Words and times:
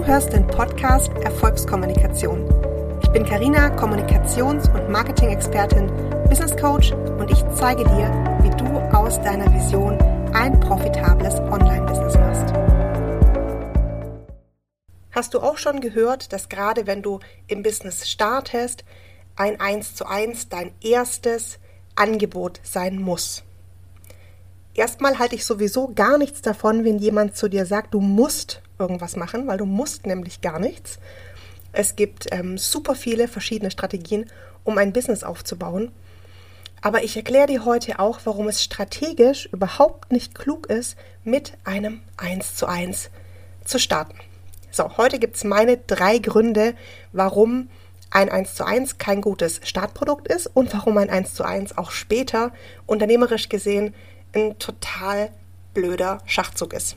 Du 0.00 0.06
hörst 0.06 0.32
den 0.32 0.46
Podcast 0.46 1.12
Erfolgskommunikation. 1.24 2.48
Ich 3.02 3.10
bin 3.10 3.22
Karina, 3.22 3.68
Kommunikations- 3.76 4.66
und 4.72 4.88
Marketing-Expertin, 4.88 5.88
Business 6.26 6.56
Coach 6.56 6.92
und 6.92 7.30
ich 7.30 7.44
zeige 7.54 7.84
dir, 7.84 8.08
wie 8.40 8.48
du 8.48 8.78
aus 8.96 9.20
deiner 9.20 9.52
Vision 9.52 9.98
ein 10.32 10.58
profitables 10.58 11.34
Online-Business 11.34 12.14
machst. 12.14 12.54
Hast 15.10 15.34
du 15.34 15.40
auch 15.40 15.58
schon 15.58 15.82
gehört, 15.82 16.32
dass 16.32 16.48
gerade 16.48 16.86
wenn 16.86 17.02
du 17.02 17.20
im 17.46 17.62
Business 17.62 18.08
startest, 18.08 18.86
ein 19.36 19.60
1 19.60 19.96
zu 19.96 20.06
1 20.06 20.48
dein 20.48 20.72
erstes 20.80 21.58
Angebot 21.94 22.58
sein 22.62 23.02
muss? 23.02 23.42
Erstmal 24.72 25.18
halte 25.18 25.34
ich 25.34 25.44
sowieso 25.44 25.92
gar 25.94 26.16
nichts 26.16 26.40
davon, 26.40 26.86
wenn 26.86 26.96
jemand 26.96 27.36
zu 27.36 27.50
dir 27.50 27.66
sagt, 27.66 27.92
du 27.92 28.00
musst 28.00 28.62
irgendwas 28.80 29.16
machen, 29.16 29.46
weil 29.46 29.58
du 29.58 29.66
musst 29.66 30.06
nämlich 30.06 30.40
gar 30.40 30.58
nichts. 30.58 30.98
Es 31.72 31.96
gibt 31.96 32.26
ähm, 32.32 32.58
super 32.58 32.94
viele 32.94 33.28
verschiedene 33.28 33.70
Strategien, 33.70 34.26
um 34.64 34.78
ein 34.78 34.92
Business 34.92 35.22
aufzubauen. 35.22 35.92
Aber 36.82 37.04
ich 37.04 37.16
erkläre 37.16 37.46
dir 37.46 37.64
heute 37.64 37.98
auch, 37.98 38.20
warum 38.24 38.48
es 38.48 38.64
strategisch 38.64 39.46
überhaupt 39.52 40.12
nicht 40.12 40.34
klug 40.34 40.66
ist, 40.66 40.96
mit 41.24 41.52
einem 41.64 42.00
1 42.16 42.56
zu 42.56 42.66
1 42.66 43.10
zu 43.64 43.78
starten. 43.78 44.18
So, 44.70 44.96
heute 44.96 45.18
gibt 45.18 45.36
es 45.36 45.44
meine 45.44 45.76
drei 45.76 46.18
Gründe, 46.18 46.74
warum 47.12 47.68
ein 48.10 48.28
1 48.28 48.54
zu 48.54 48.64
1 48.64 48.98
kein 48.98 49.20
gutes 49.20 49.60
Startprodukt 49.62 50.26
ist 50.28 50.46
und 50.46 50.72
warum 50.72 50.96
ein 50.98 51.10
1 51.10 51.34
zu 51.34 51.44
1 51.44 51.76
auch 51.76 51.90
später 51.90 52.52
unternehmerisch 52.86 53.48
gesehen 53.48 53.94
ein 54.32 54.58
total 54.58 55.30
blöder 55.74 56.18
Schachzug 56.24 56.72
ist. 56.72 56.96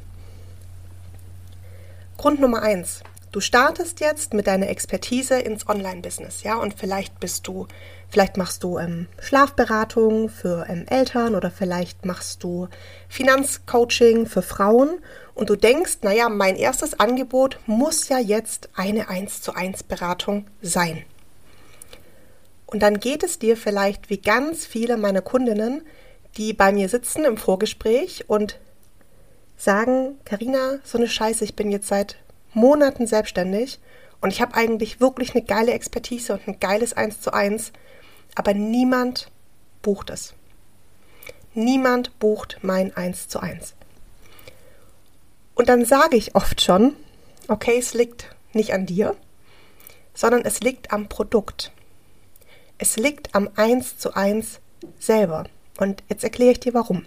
Grund 2.23 2.39
Nummer 2.39 2.61
eins. 2.61 3.01
Du 3.33 3.41
startest 3.41 3.99
jetzt 3.99 4.33
mit 4.33 4.47
deiner 4.47 4.69
Expertise 4.69 5.39
ins 5.39 5.67
Online-Business, 5.67 6.43
ja, 6.43 6.55
und 6.55 6.73
vielleicht 6.73 7.19
bist 7.19 7.45
du, 7.47 7.67
vielleicht 8.07 8.37
machst 8.37 8.63
du 8.63 8.79
ähm, 8.79 9.07
Schlafberatung 9.19 10.29
für 10.29 10.65
ähm, 10.69 10.85
Eltern 10.87 11.35
oder 11.35 11.51
vielleicht 11.51 12.05
machst 12.05 12.41
du 12.41 12.69
Finanzcoaching 13.09 14.25
für 14.25 14.41
Frauen 14.41 15.01
und 15.35 15.49
du 15.49 15.57
denkst, 15.57 15.97
naja, 16.03 16.29
mein 16.29 16.55
erstes 16.55 16.97
Angebot 16.97 17.59
muss 17.65 18.07
ja 18.07 18.19
jetzt 18.19 18.69
eine 18.73 19.09
1 19.09 19.41
zu 19.41 19.53
1 19.53 19.83
Beratung 19.83 20.45
sein. 20.61 21.03
Und 22.67 22.83
dann 22.83 23.01
geht 23.01 23.23
es 23.23 23.37
dir 23.37 23.57
vielleicht 23.57 24.09
wie 24.09 24.19
ganz 24.19 24.65
viele 24.65 24.95
meiner 24.95 25.21
Kundinnen, 25.21 25.81
die 26.37 26.53
bei 26.53 26.71
mir 26.71 26.87
sitzen 26.87 27.25
im 27.25 27.35
Vorgespräch 27.35 28.29
und 28.29 28.61
sagen, 29.57 30.19
Karina, 30.25 30.79
so 30.83 30.97
eine 30.97 31.07
Scheiße, 31.07 31.43
ich 31.43 31.55
bin 31.55 31.71
jetzt 31.71 31.87
seit 31.87 32.17
Monaten 32.53 33.07
selbstständig 33.07 33.79
und 34.21 34.31
ich 34.31 34.41
habe 34.41 34.55
eigentlich 34.55 34.99
wirklich 34.99 35.35
eine 35.35 35.43
geile 35.43 35.73
Expertise 35.73 36.33
und 36.33 36.47
ein 36.47 36.59
geiles 36.59 36.93
Eins 36.93 37.21
zu 37.21 37.33
eins, 37.33 37.71
aber 38.35 38.53
niemand 38.53 39.31
bucht 39.81 40.09
es. 40.09 40.33
Niemand 41.53 42.17
bucht 42.19 42.59
mein 42.61 42.95
Eins 42.95 43.27
zu 43.27 43.39
eins. 43.39 43.75
Und 45.55 45.69
dann 45.69 45.85
sage 45.85 46.17
ich 46.17 46.35
oft 46.35 46.61
schon, 46.61 46.95
okay, 47.47 47.77
es 47.77 47.93
liegt 47.93 48.35
nicht 48.53 48.73
an 48.73 48.85
dir, 48.85 49.15
sondern 50.13 50.45
es 50.45 50.61
liegt 50.61 50.91
am 50.91 51.09
Produkt. 51.09 51.71
Es 52.77 52.97
liegt 52.97 53.35
am 53.35 53.49
Eins 53.55 53.97
zu 53.97 54.15
eins 54.15 54.59
selber. 54.99 55.45
Und 55.77 56.03
jetzt 56.09 56.23
erkläre 56.23 56.51
ich 56.51 56.59
dir 56.59 56.73
warum. 56.73 57.05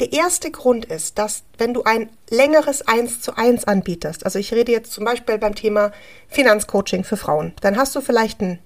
Der 0.00 0.12
erste 0.12 0.52
Grund 0.52 0.84
ist, 0.84 1.18
dass 1.18 1.42
wenn 1.56 1.74
du 1.74 1.82
ein 1.82 2.08
längeres 2.30 2.86
1 2.86 3.20
zu 3.20 3.36
1 3.36 3.64
anbietest, 3.64 4.24
also 4.24 4.38
ich 4.38 4.52
rede 4.54 4.70
jetzt 4.70 4.92
zum 4.92 5.04
Beispiel 5.04 5.38
beim 5.38 5.56
Thema 5.56 5.90
Finanzcoaching 6.28 7.02
für 7.02 7.16
Frauen, 7.16 7.52
dann 7.62 7.76
hast 7.76 7.96
du 7.96 8.00
vielleicht 8.00 8.40
ein 8.40 8.60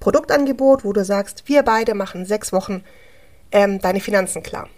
Produktangebot, 0.00 0.84
wo 0.84 0.94
du 0.94 1.04
sagst, 1.04 1.44
wir 1.46 1.62
beide 1.62 1.94
machen 1.94 2.24
sechs 2.24 2.52
Wochen 2.52 2.82
ähm, 3.50 3.80
deine 3.80 4.00
Finanzen 4.00 4.42
klar. 4.42 4.68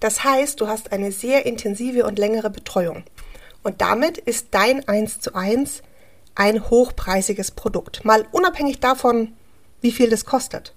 Das 0.00 0.24
heißt, 0.24 0.60
du 0.60 0.66
hast 0.66 0.90
eine 0.90 1.12
sehr 1.12 1.46
intensive 1.46 2.04
und 2.04 2.18
längere 2.18 2.50
Betreuung. 2.50 3.04
Und 3.62 3.80
damit 3.80 4.18
ist 4.18 4.48
dein 4.50 4.86
1 4.88 5.20
zu 5.20 5.36
1 5.36 5.82
ein 6.34 6.68
hochpreisiges 6.68 7.52
Produkt. 7.52 8.04
Mal 8.04 8.26
unabhängig 8.32 8.80
davon, 8.80 9.34
wie 9.80 9.92
viel 9.92 10.10
das 10.10 10.24
kostet. 10.24 10.74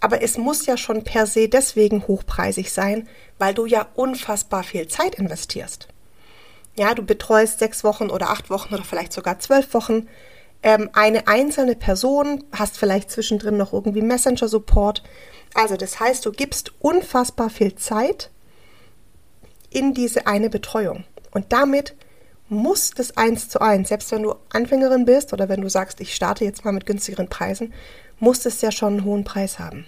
Aber 0.00 0.22
es 0.22 0.38
muss 0.38 0.66
ja 0.66 0.76
schon 0.76 1.04
per 1.04 1.26
se 1.26 1.48
deswegen 1.48 2.06
hochpreisig 2.06 2.72
sein, 2.72 3.06
weil 3.38 3.54
du 3.54 3.66
ja 3.66 3.86
unfassbar 3.94 4.62
viel 4.62 4.88
Zeit 4.88 5.14
investierst. 5.14 5.88
Ja, 6.76 6.94
du 6.94 7.02
betreust 7.02 7.58
sechs 7.58 7.84
Wochen 7.84 8.10
oder 8.10 8.30
acht 8.30 8.48
Wochen 8.48 8.72
oder 8.74 8.84
vielleicht 8.84 9.12
sogar 9.12 9.38
zwölf 9.38 9.74
Wochen 9.74 10.08
ähm, 10.62 10.90
eine 10.92 11.26
einzelne 11.26 11.76
Person, 11.76 12.44
hast 12.52 12.78
vielleicht 12.78 13.10
zwischendrin 13.10 13.56
noch 13.56 13.72
irgendwie 13.72 14.02
Messenger-Support. 14.02 15.02
Also 15.54 15.76
das 15.76 16.00
heißt, 16.00 16.24
du 16.24 16.32
gibst 16.32 16.72
unfassbar 16.80 17.50
viel 17.50 17.74
Zeit 17.74 18.30
in 19.70 19.94
diese 19.94 20.26
eine 20.26 20.50
Betreuung. 20.50 21.04
Und 21.32 21.52
damit 21.52 21.94
muss 22.48 22.90
das 22.90 23.16
eins 23.16 23.48
zu 23.48 23.60
eins, 23.60 23.88
selbst 23.88 24.10
wenn 24.10 24.24
du 24.24 24.34
Anfängerin 24.50 25.04
bist 25.04 25.32
oder 25.32 25.48
wenn 25.48 25.60
du 25.60 25.70
sagst, 25.70 26.00
ich 26.00 26.14
starte 26.14 26.44
jetzt 26.44 26.64
mal 26.64 26.72
mit 26.72 26.84
günstigeren 26.84 27.28
Preisen, 27.28 27.72
muss 28.20 28.46
es 28.46 28.60
ja 28.60 28.70
schon 28.70 28.98
einen 28.98 29.04
hohen 29.04 29.24
Preis 29.24 29.58
haben. 29.58 29.86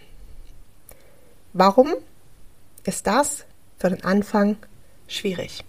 Warum 1.53 1.93
ist 2.85 3.07
das 3.07 3.45
für 3.79 3.91
den 3.91 4.03
Anfang 4.05 4.57
schwierig? 5.07 5.65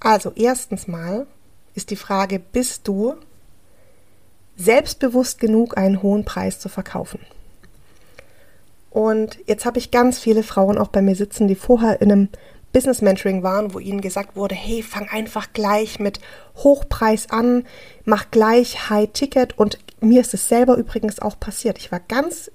Also 0.00 0.32
erstens 0.34 0.88
mal 0.88 1.26
ist 1.74 1.90
die 1.90 1.96
Frage, 1.96 2.38
bist 2.38 2.88
du 2.88 3.14
selbstbewusst 4.56 5.38
genug, 5.38 5.76
einen 5.76 6.02
hohen 6.02 6.24
Preis 6.24 6.60
zu 6.60 6.68
verkaufen? 6.68 7.20
Und 8.90 9.38
jetzt 9.46 9.64
habe 9.64 9.78
ich 9.78 9.90
ganz 9.90 10.18
viele 10.18 10.42
Frauen 10.42 10.76
auch 10.76 10.88
bei 10.88 11.02
mir 11.02 11.16
sitzen, 11.16 11.48
die 11.48 11.54
vorher 11.54 12.00
in 12.00 12.12
einem 12.12 12.28
Business 12.72 13.00
Mentoring 13.02 13.42
waren, 13.42 13.74
wo 13.74 13.78
ihnen 13.78 14.00
gesagt 14.00 14.36
wurde, 14.36 14.54
hey, 14.54 14.82
fang 14.82 15.08
einfach 15.08 15.52
gleich 15.52 15.98
mit 15.98 16.20
Hochpreis 16.56 17.30
an, 17.30 17.66
mach 18.04 18.30
gleich 18.30 18.90
High 18.90 19.10
Ticket 19.12 19.58
und 19.58 19.78
mir 20.02 20.20
ist 20.20 20.34
es 20.34 20.48
selber 20.48 20.76
übrigens 20.76 21.20
auch 21.20 21.38
passiert. 21.38 21.78
Ich 21.78 21.92
war 21.92 22.00
ganz 22.00 22.50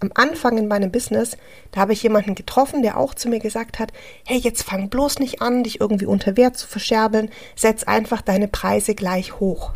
am 0.00 0.10
Anfang 0.14 0.56
in 0.56 0.66
meinem 0.66 0.90
Business, 0.90 1.36
da 1.72 1.80
habe 1.80 1.92
ich 1.92 2.02
jemanden 2.02 2.34
getroffen, 2.34 2.82
der 2.82 2.96
auch 2.96 3.14
zu 3.14 3.28
mir 3.28 3.38
gesagt 3.38 3.78
hat, 3.78 3.92
hey, 4.26 4.38
jetzt 4.38 4.62
fang 4.62 4.88
bloß 4.88 5.18
nicht 5.18 5.42
an, 5.42 5.62
dich 5.62 5.80
irgendwie 5.80 6.06
unter 6.06 6.36
Wert 6.36 6.56
zu 6.56 6.66
verscherbeln, 6.66 7.30
setz 7.54 7.84
einfach 7.84 8.22
deine 8.22 8.48
Preise 8.48 8.94
gleich 8.94 9.38
hoch. 9.40 9.72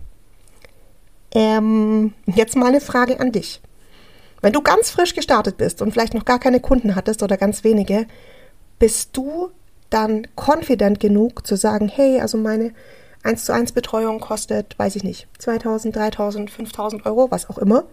Ähm, 1.35 2.15
jetzt 2.27 2.57
mal 2.57 2.69
eine 2.69 2.81
Frage 2.81 3.21
an 3.21 3.33
dich. 3.33 3.61
Wenn 4.41 4.53
du 4.53 4.63
ganz 4.63 4.91
frisch 4.91 5.15
gestartet 5.15 5.57
bist 5.57 5.83
und 5.83 5.93
vielleicht 5.93 6.15
noch 6.15 6.25
gar 6.25 6.39
keine 6.39 6.61
Kunden 6.61 6.95
hattest 6.95 7.23
oder 7.23 7.37
ganz 7.37 7.65
wenige, 7.65 8.07
bist 8.79 9.17
du 9.17 9.51
dann 9.91 10.27
confident 10.37 11.01
genug 11.01 11.47
zu 11.47 11.57
sagen, 11.57 11.89
hey, 11.89 12.21
also 12.21 12.39
meine 12.39 12.73
1 13.25 13.45
zu 13.45 13.53
1 13.53 13.73
Betreuung 13.73 14.21
kostet, 14.21 14.79
weiß 14.79 14.97
ich 14.97 15.03
nicht, 15.03 15.27
2000, 15.39 15.97
3000, 15.97 16.51
5000 16.51 17.07
Euro, 17.07 17.31
was 17.31 17.49
auch 17.49 17.59
immer. 17.59 17.85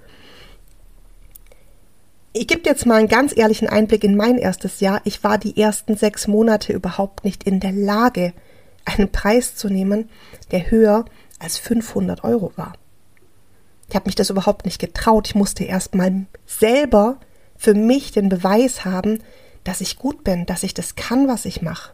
Ich 2.33 2.47
gebe 2.47 2.61
jetzt 2.65 2.85
mal 2.85 2.99
einen 2.99 3.07
ganz 3.07 3.35
ehrlichen 3.35 3.67
Einblick 3.67 4.03
in 4.03 4.15
mein 4.15 4.37
erstes 4.37 4.79
Jahr. 4.79 5.01
Ich 5.03 5.23
war 5.23 5.37
die 5.37 5.59
ersten 5.59 5.97
sechs 5.97 6.27
Monate 6.27 6.71
überhaupt 6.73 7.25
nicht 7.25 7.43
in 7.43 7.59
der 7.59 7.71
Lage, 7.71 8.33
einen 8.85 9.11
Preis 9.11 9.55
zu 9.55 9.69
nehmen, 9.69 10.09
der 10.51 10.69
höher 10.71 11.05
als 11.39 11.57
500 11.57 12.23
Euro 12.23 12.51
war. 12.55 12.73
Ich 13.89 13.95
habe 13.95 14.05
mich 14.05 14.15
das 14.15 14.29
überhaupt 14.29 14.65
nicht 14.65 14.79
getraut. 14.79 15.27
Ich 15.27 15.35
musste 15.35 15.63
erst 15.63 15.95
mal 15.95 16.25
selber 16.45 17.17
für 17.57 17.73
mich 17.73 18.11
den 18.11 18.29
Beweis 18.29 18.85
haben, 18.85 19.19
dass 19.63 19.81
ich 19.81 19.97
gut 19.97 20.23
bin, 20.23 20.45
dass 20.45 20.63
ich 20.63 20.73
das 20.73 20.95
kann, 20.95 21.27
was 21.27 21.45
ich 21.45 21.61
mache. 21.61 21.91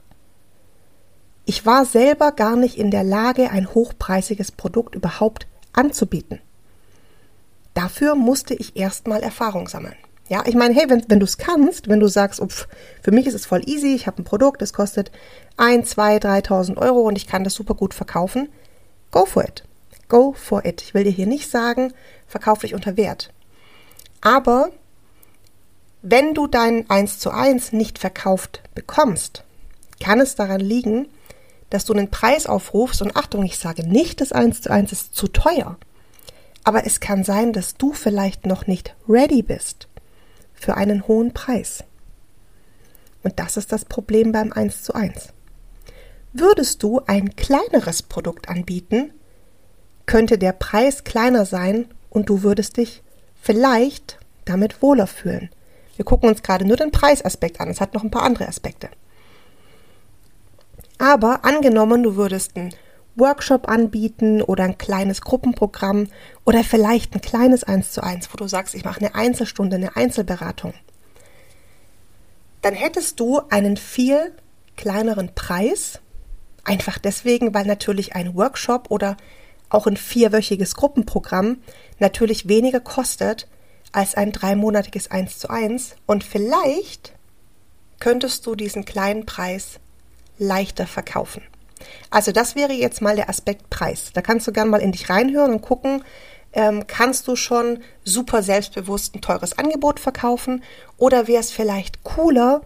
Ich 1.50 1.66
war 1.66 1.86
selber 1.86 2.34
gar 2.34 2.58
nicht 2.58 2.78
in 2.78 2.92
der 2.92 3.06
Lage, 3.06 3.52
ein 3.52 3.74
hochpreisiges 3.74 4.52
Produkt 4.52 4.96
überhaupt 4.96 5.48
anzubieten. 5.72 6.42
Dafür 7.74 8.16
musste 8.16 8.54
ich 8.54 8.76
erstmal 8.76 9.24
Erfahrung 9.24 9.70
sammeln. 9.70 9.96
Ja, 10.28 10.44
ich 10.46 10.56
meine, 10.56 10.74
hey, 10.76 10.90
wenn, 10.90 11.06
wenn 11.08 11.22
du 11.22 11.24
es 11.24 11.38
kannst, 11.38 11.88
wenn 11.88 12.02
du 12.02 12.10
sagst, 12.10 12.42
upf, 12.42 12.68
für 13.02 13.12
mich 13.12 13.28
ist 13.28 13.34
es 13.34 13.46
voll 13.46 13.62
easy, 13.66 13.96
ich 13.96 14.08
habe 14.08 14.22
ein 14.22 14.26
Produkt, 14.26 14.62
das 14.62 14.74
kostet 14.74 15.10
1, 15.56 15.90
2, 15.90 16.18
3.000 16.18 16.76
Euro 16.76 17.00
und 17.00 17.16
ich 17.16 17.28
kann 17.28 17.46
das 17.46 17.54
super 17.54 17.76
gut 17.76 17.94
verkaufen, 17.94 18.50
go 19.12 19.26
for 19.26 19.46
it. 19.46 19.64
Go 20.10 20.34
for 20.34 20.66
it. 20.66 20.82
Ich 20.82 20.94
will 20.94 21.06
dir 21.06 21.12
hier 21.12 21.28
nicht 21.28 21.50
sagen, 21.50 21.94
verkauf 22.28 22.60
dich 22.60 22.74
unter 22.74 22.98
Wert. 22.98 23.32
Aber 24.20 24.72
wenn 26.02 26.34
du 26.34 26.48
dein 26.48 26.90
1 26.90 27.20
zu 27.20 27.32
1 27.32 27.72
nicht 27.72 28.00
verkauft 28.00 28.64
bekommst, 28.76 29.46
kann 30.02 30.20
es 30.20 30.36
daran 30.36 30.60
liegen, 30.60 31.08
dass 31.70 31.86
du 31.86 31.94
einen 31.94 32.10
Preis 32.10 32.46
aufrufst 32.46 33.02
und 33.02 33.16
Achtung, 33.16 33.44
ich 33.44 33.58
sage 33.58 33.88
nicht, 33.88 34.22
das 34.22 34.32
1 34.32 34.62
zu 34.62 34.72
1 34.72 34.92
ist 34.92 35.16
zu 35.16 35.28
teuer. 35.28 35.78
Aber 36.64 36.86
es 36.86 37.00
kann 37.00 37.24
sein, 37.24 37.54
dass 37.54 37.76
du 37.76 37.94
vielleicht 37.94 38.46
noch 38.46 38.68
nicht 38.68 38.96
ready 39.08 39.42
bist 39.42 39.88
für 40.54 40.76
einen 40.76 41.08
hohen 41.08 41.34
Preis. 41.34 41.84
Und 43.24 43.40
das 43.40 43.58
ist 43.58 43.72
das 43.72 43.86
Problem 43.86 44.32
beim 44.32 44.54
1 44.54 44.84
zu 44.84 44.94
1. 44.94 45.34
Würdest 46.34 46.84
du 46.84 47.02
ein 47.08 47.36
kleineres 47.36 48.02
Produkt 48.04 48.50
anbieten, 48.50 49.14
könnte 50.06 50.38
der 50.38 50.54
Preis 50.54 51.04
kleiner 51.04 51.46
sein 51.46 51.88
und 52.10 52.30
du 52.30 52.44
würdest 52.44 52.78
dich 52.78 53.04
vielleicht 53.42 54.18
damit 54.46 54.82
wohler 54.82 55.08
fühlen. 55.08 55.50
Wir 55.96 56.06
gucken 56.06 56.30
uns 56.30 56.44
gerade 56.44 56.66
nur 56.66 56.78
den 56.78 56.92
Preisaspekt 56.92 57.60
an. 57.60 57.70
Es 57.70 57.82
hat 57.82 57.94
noch 57.94 58.04
ein 58.04 58.12
paar 58.12 58.24
andere 58.24 58.48
Aspekte. 58.48 58.90
Aber 60.98 61.46
angenommen, 61.46 62.04
du 62.04 62.16
würdest 62.16 62.56
einen 62.56 62.74
Workshop 63.16 63.68
anbieten 63.68 64.42
oder 64.42 64.64
ein 64.64 64.78
kleines 64.78 65.22
Gruppenprogramm 65.22 66.08
oder 66.46 66.64
vielleicht 66.64 67.14
ein 67.16 67.22
kleines 67.22 67.64
1 67.64 67.92
zu 67.92 68.04
1, 68.04 68.32
wo 68.32 68.38
du 68.38 68.48
sagst, 68.48 68.76
ich 68.76 68.86
mache 68.86 69.00
eine 69.00 69.16
Einzelstunde, 69.16 69.76
eine 69.76 69.96
Einzelberatung, 69.96 70.74
dann 72.62 72.74
hättest 72.74 73.20
du 73.20 73.42
einen 73.50 73.78
viel 73.78 74.34
kleineren 74.76 75.34
Preis. 75.34 76.00
Einfach 76.64 77.00
deswegen, 77.00 77.54
weil 77.54 77.66
natürlich 77.66 78.16
ein 78.16 78.36
Workshop 78.36 78.92
oder 78.92 79.18
auch 79.70 79.88
ein 79.88 79.98
vierwöchiges 79.98 80.76
Gruppenprogramm 80.76 81.58
natürlich 82.00 82.48
weniger 82.48 82.80
kostet 82.80 83.48
als 83.92 84.16
ein 84.16 84.32
dreimonatiges 84.32 85.10
1 85.12 85.40
zu 85.40 85.50
1 85.50 85.96
und 86.06 86.24
vielleicht 86.24 87.14
könntest 88.00 88.46
du 88.46 88.56
diesen 88.56 88.86
kleinen 88.86 89.26
Preis 89.26 89.80
leichter 90.38 90.88
verkaufen. 90.88 91.42
Also 92.10 92.32
das 92.32 92.56
wäre 92.56 92.74
jetzt 92.74 93.02
mal 93.02 93.16
der 93.16 93.30
Aspekt 93.30 93.70
Preis. 93.70 94.12
Da 94.14 94.22
kannst 94.22 94.48
du 94.48 94.52
gerne 94.52 94.72
mal 94.72 94.82
in 94.82 94.92
dich 94.92 95.10
reinhören 95.10 95.52
und 95.52 95.62
gucken, 95.62 96.04
ähm, 96.54 96.88
kannst 96.88 97.28
du 97.28 97.36
schon 97.36 97.80
super 98.04 98.42
selbstbewusst 98.42 99.16
ein 99.16 99.22
teures 99.22 99.58
Angebot 99.58 100.00
verkaufen 100.00 100.64
oder 100.98 101.28
wäre 101.28 101.42
es 101.42 101.52
vielleicht 101.52 102.04
cooler, 102.04 102.62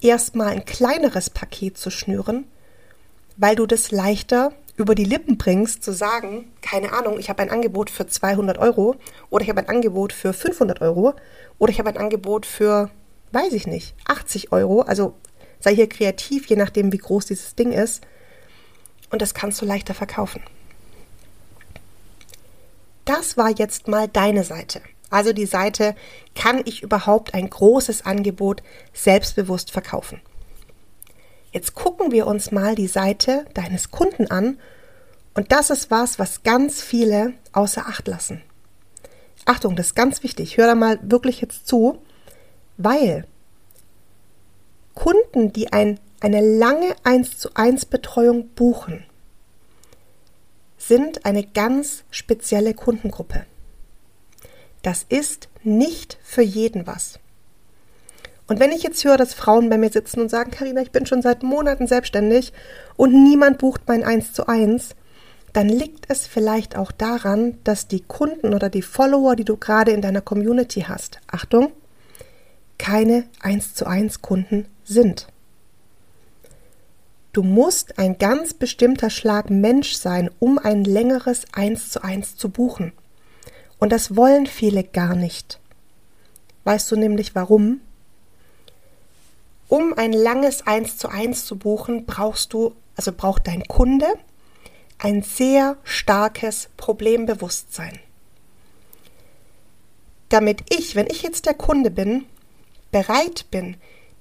erstmal 0.00 0.48
ein 0.48 0.64
kleineres 0.64 1.30
Paket 1.30 1.78
zu 1.78 1.90
schnüren, 1.90 2.46
weil 3.36 3.56
du 3.56 3.66
das 3.66 3.90
leichter 3.90 4.52
über 4.76 4.94
die 4.94 5.04
Lippen 5.04 5.36
bringst, 5.36 5.84
zu 5.84 5.92
sagen, 5.92 6.50
keine 6.62 6.92
Ahnung, 6.94 7.18
ich 7.18 7.28
habe 7.28 7.42
ein 7.42 7.50
Angebot 7.50 7.90
für 7.90 8.06
200 8.06 8.56
Euro 8.58 8.96
oder 9.28 9.42
ich 9.42 9.50
habe 9.50 9.60
ein 9.60 9.68
Angebot 9.68 10.12
für 10.12 10.32
500 10.32 10.80
Euro 10.80 11.14
oder 11.58 11.70
ich 11.70 11.78
habe 11.78 11.90
ein 11.90 11.98
Angebot 11.98 12.46
für, 12.46 12.90
weiß 13.32 13.52
ich 13.52 13.66
nicht, 13.66 13.94
80 14.06 14.52
Euro. 14.52 14.80
Also 14.80 15.14
sei 15.60 15.74
hier 15.74 15.88
kreativ, 15.88 16.46
je 16.46 16.56
nachdem, 16.56 16.92
wie 16.92 16.98
groß 16.98 17.26
dieses 17.26 17.54
Ding 17.54 17.72
ist. 17.72 18.02
Und 19.10 19.22
das 19.22 19.34
kannst 19.34 19.60
du 19.60 19.66
leichter 19.66 19.94
verkaufen. 19.94 20.42
Das 23.04 23.36
war 23.36 23.50
jetzt 23.50 23.88
mal 23.88 24.08
deine 24.08 24.44
Seite. 24.44 24.80
Also 25.10 25.32
die 25.32 25.46
Seite, 25.46 25.96
kann 26.34 26.62
ich 26.64 26.82
überhaupt 26.82 27.34
ein 27.34 27.50
großes 27.50 28.06
Angebot 28.06 28.62
selbstbewusst 28.92 29.72
verkaufen? 29.72 30.20
Jetzt 31.52 31.74
gucken 31.74 32.12
wir 32.12 32.28
uns 32.28 32.52
mal 32.52 32.76
die 32.76 32.86
Seite 32.86 33.44
deines 33.54 33.90
Kunden 33.90 34.30
an 34.30 34.60
und 35.34 35.50
das 35.50 35.70
ist 35.70 35.90
was, 35.90 36.20
was 36.20 36.44
ganz 36.44 36.80
viele 36.80 37.34
außer 37.52 37.86
Acht 37.86 38.06
lassen. 38.06 38.42
Achtung, 39.46 39.74
das 39.74 39.88
ist 39.88 39.94
ganz 39.96 40.22
wichtig. 40.22 40.56
Hör 40.56 40.68
da 40.68 40.74
mal 40.76 41.00
wirklich 41.02 41.40
jetzt 41.40 41.66
zu, 41.66 41.98
weil 42.76 43.26
Kunden, 45.00 45.50
die 45.50 45.72
ein, 45.72 45.98
eine 46.20 46.42
lange 46.42 46.94
1 47.04 47.38
zu 47.38 47.54
1 47.54 47.86
Betreuung 47.86 48.48
buchen, 48.48 49.02
sind 50.76 51.24
eine 51.24 51.42
ganz 51.42 52.04
spezielle 52.10 52.74
Kundengruppe. 52.74 53.46
Das 54.82 55.06
ist 55.08 55.48
nicht 55.62 56.18
für 56.22 56.42
jeden 56.42 56.86
was. 56.86 57.18
Und 58.46 58.60
wenn 58.60 58.72
ich 58.72 58.82
jetzt 58.82 59.02
höre, 59.02 59.16
dass 59.16 59.32
Frauen 59.32 59.70
bei 59.70 59.78
mir 59.78 59.88
sitzen 59.88 60.20
und 60.20 60.28
sagen, 60.28 60.50
Karina, 60.50 60.82
ich 60.82 60.90
bin 60.90 61.06
schon 61.06 61.22
seit 61.22 61.42
Monaten 61.42 61.86
selbstständig 61.86 62.52
und 62.96 63.14
niemand 63.14 63.56
bucht 63.56 63.82
mein 63.86 64.04
1 64.04 64.34
zu 64.34 64.48
1, 64.48 64.96
dann 65.54 65.70
liegt 65.70 66.10
es 66.10 66.26
vielleicht 66.26 66.76
auch 66.76 66.92
daran, 66.92 67.56
dass 67.64 67.88
die 67.88 68.02
Kunden 68.02 68.52
oder 68.52 68.68
die 68.68 68.82
Follower, 68.82 69.34
die 69.34 69.46
du 69.46 69.56
gerade 69.56 69.92
in 69.92 70.02
deiner 70.02 70.20
Community 70.20 70.82
hast, 70.82 71.20
Achtung, 71.26 71.72
keine 72.80 73.28
1 73.40 73.74
zu 73.74 73.86
1 73.86 74.22
Kunden 74.22 74.66
sind. 74.84 75.26
Du 77.34 77.42
musst 77.42 77.98
ein 77.98 78.16
ganz 78.16 78.54
bestimmter 78.54 79.10
Schlag 79.10 79.50
Mensch 79.50 79.92
sein, 79.92 80.30
um 80.38 80.58
ein 80.58 80.84
längeres 80.84 81.44
1 81.52 81.90
zu 81.90 82.02
1 82.02 82.36
zu 82.36 82.48
buchen. 82.48 82.92
Und 83.78 83.92
das 83.92 84.16
wollen 84.16 84.46
viele 84.46 84.82
gar 84.82 85.14
nicht. 85.14 85.60
Weißt 86.64 86.90
du 86.90 86.96
nämlich 86.96 87.34
warum? 87.34 87.82
Um 89.68 89.92
ein 89.92 90.14
langes 90.14 90.66
1 90.66 90.96
zu 90.96 91.08
1 91.08 91.44
zu 91.44 91.58
buchen, 91.58 92.06
brauchst 92.06 92.54
du, 92.54 92.74
also 92.96 93.12
braucht 93.12 93.46
dein 93.46 93.62
Kunde 93.64 94.06
ein 94.98 95.22
sehr 95.22 95.76
starkes 95.84 96.70
Problembewusstsein. 96.78 98.00
Damit 100.30 100.62
ich, 100.74 100.96
wenn 100.96 101.08
ich 101.08 101.22
jetzt 101.22 101.44
der 101.44 101.54
Kunde 101.54 101.90
bin, 101.90 102.24
bereit 102.90 103.46
bin, 103.50 103.76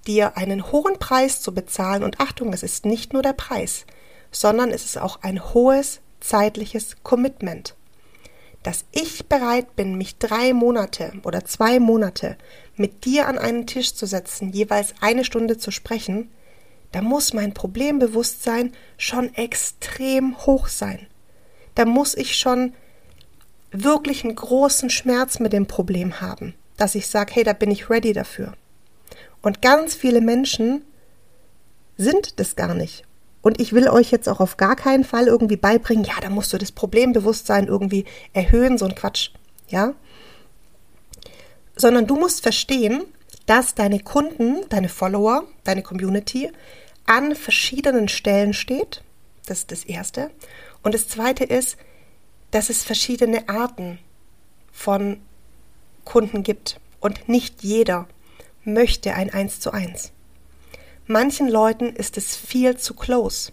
dir 0.08 0.38
einen 0.38 0.72
hohen 0.72 0.98
Preis 1.00 1.42
zu 1.42 1.54
bezahlen, 1.54 2.04
und 2.04 2.20
Achtung, 2.20 2.54
es 2.54 2.64
ist 2.64 2.86
nicht 2.86 3.14
nur 3.14 3.22
der 3.22 3.34
Preis, 3.34 3.86
sondern 4.32 4.72
es 4.72 4.86
ist 4.86 4.98
auch 4.98 5.22
ein 5.22 5.54
hohes 5.54 6.02
zeitliches 6.20 6.98
Commitment. 7.04 7.76
Dass 8.64 8.86
ich 8.92 9.28
bereit 9.28 9.76
bin, 9.76 9.96
mich 9.96 10.18
drei 10.18 10.54
Monate 10.54 11.14
oder 11.24 11.46
zwei 11.46 11.80
Monate 11.80 12.38
mit 12.76 13.06
dir 13.06 13.28
an 13.28 13.38
einen 13.38 13.68
Tisch 13.68 13.94
zu 13.94 14.06
setzen, 14.06 14.52
jeweils 14.52 14.94
eine 15.00 15.24
Stunde 15.24 15.58
zu 15.58 15.72
sprechen, 15.72 16.30
da 16.92 17.02
muss 17.02 17.34
mein 17.34 17.54
Problembewusstsein 17.54 18.74
schon 18.98 19.34
extrem 19.36 20.38
hoch 20.46 20.68
sein. 20.68 21.08
Da 21.76 21.86
muss 21.86 22.16
ich 22.16 22.36
schon 22.36 22.74
wirklich 23.72 24.24
einen 24.24 24.36
großen 24.36 24.90
Schmerz 24.90 25.40
mit 25.40 25.54
dem 25.54 25.68
Problem 25.68 26.20
haben, 26.20 26.56
dass 26.80 26.96
ich 26.96 27.08
sage, 27.08 27.34
hey, 27.36 27.44
da 27.44 27.54
bin 27.54 27.72
ich 27.72 27.90
ready 27.90 28.14
dafür. 28.14 28.54
Und 29.42 29.62
ganz 29.62 29.96
viele 29.96 30.22
Menschen 30.22 30.84
sind 31.98 32.40
das 32.40 32.56
gar 32.56 32.74
nicht. 32.74 33.04
Und 33.42 33.60
ich 33.62 33.74
will 33.74 33.90
euch 33.90 34.12
jetzt 34.12 34.28
auch 34.28 34.40
auf 34.40 34.58
gar 34.58 34.76
keinen 34.76 35.04
Fall 35.04 35.28
irgendwie 35.28 35.58
beibringen, 35.58 36.04
ja, 36.04 36.16
da 36.22 36.30
musst 36.30 36.52
du 36.54 36.58
das 36.58 36.72
Problembewusstsein 36.72 37.68
irgendwie 37.68 38.06
erhöhen, 38.34 38.78
so 38.78 38.86
ein 38.86 38.96
Quatsch, 38.96 39.32
ja. 39.68 39.94
Sondern 41.76 42.08
du 42.08 42.16
musst 42.16 42.42
verstehen, 42.42 43.04
dass 43.46 43.76
deine 43.76 44.00
Kunden, 44.00 44.68
deine 44.70 44.90
Follower, 44.90 45.44
deine 45.64 45.84
Community 45.84 46.52
an 47.06 47.36
verschiedenen 47.36 48.08
Stellen 48.08 48.54
steht. 48.54 49.04
Das 49.46 49.60
ist 49.60 49.72
das 49.72 49.84
Erste. 49.84 50.32
Und 50.84 50.94
das 50.94 51.08
Zweite 51.08 51.44
ist, 51.44 51.78
dass 52.52 52.70
es 52.70 52.84
verschiedene 52.84 53.48
Arten 53.50 54.00
von 54.72 55.20
Kunden 56.10 56.42
gibt. 56.44 56.80
Und 57.00 57.30
nicht 57.30 57.64
jeder 57.64 58.08
möchte 58.64 59.14
ein 59.14 59.32
Eins 59.32 59.60
zu 59.60 59.72
eins. 59.72 60.12
Manchen 61.06 61.48
Leuten 61.48 61.96
ist 61.96 62.18
es 62.18 62.36
viel 62.36 62.78
zu 62.78 62.94
close. 62.96 63.52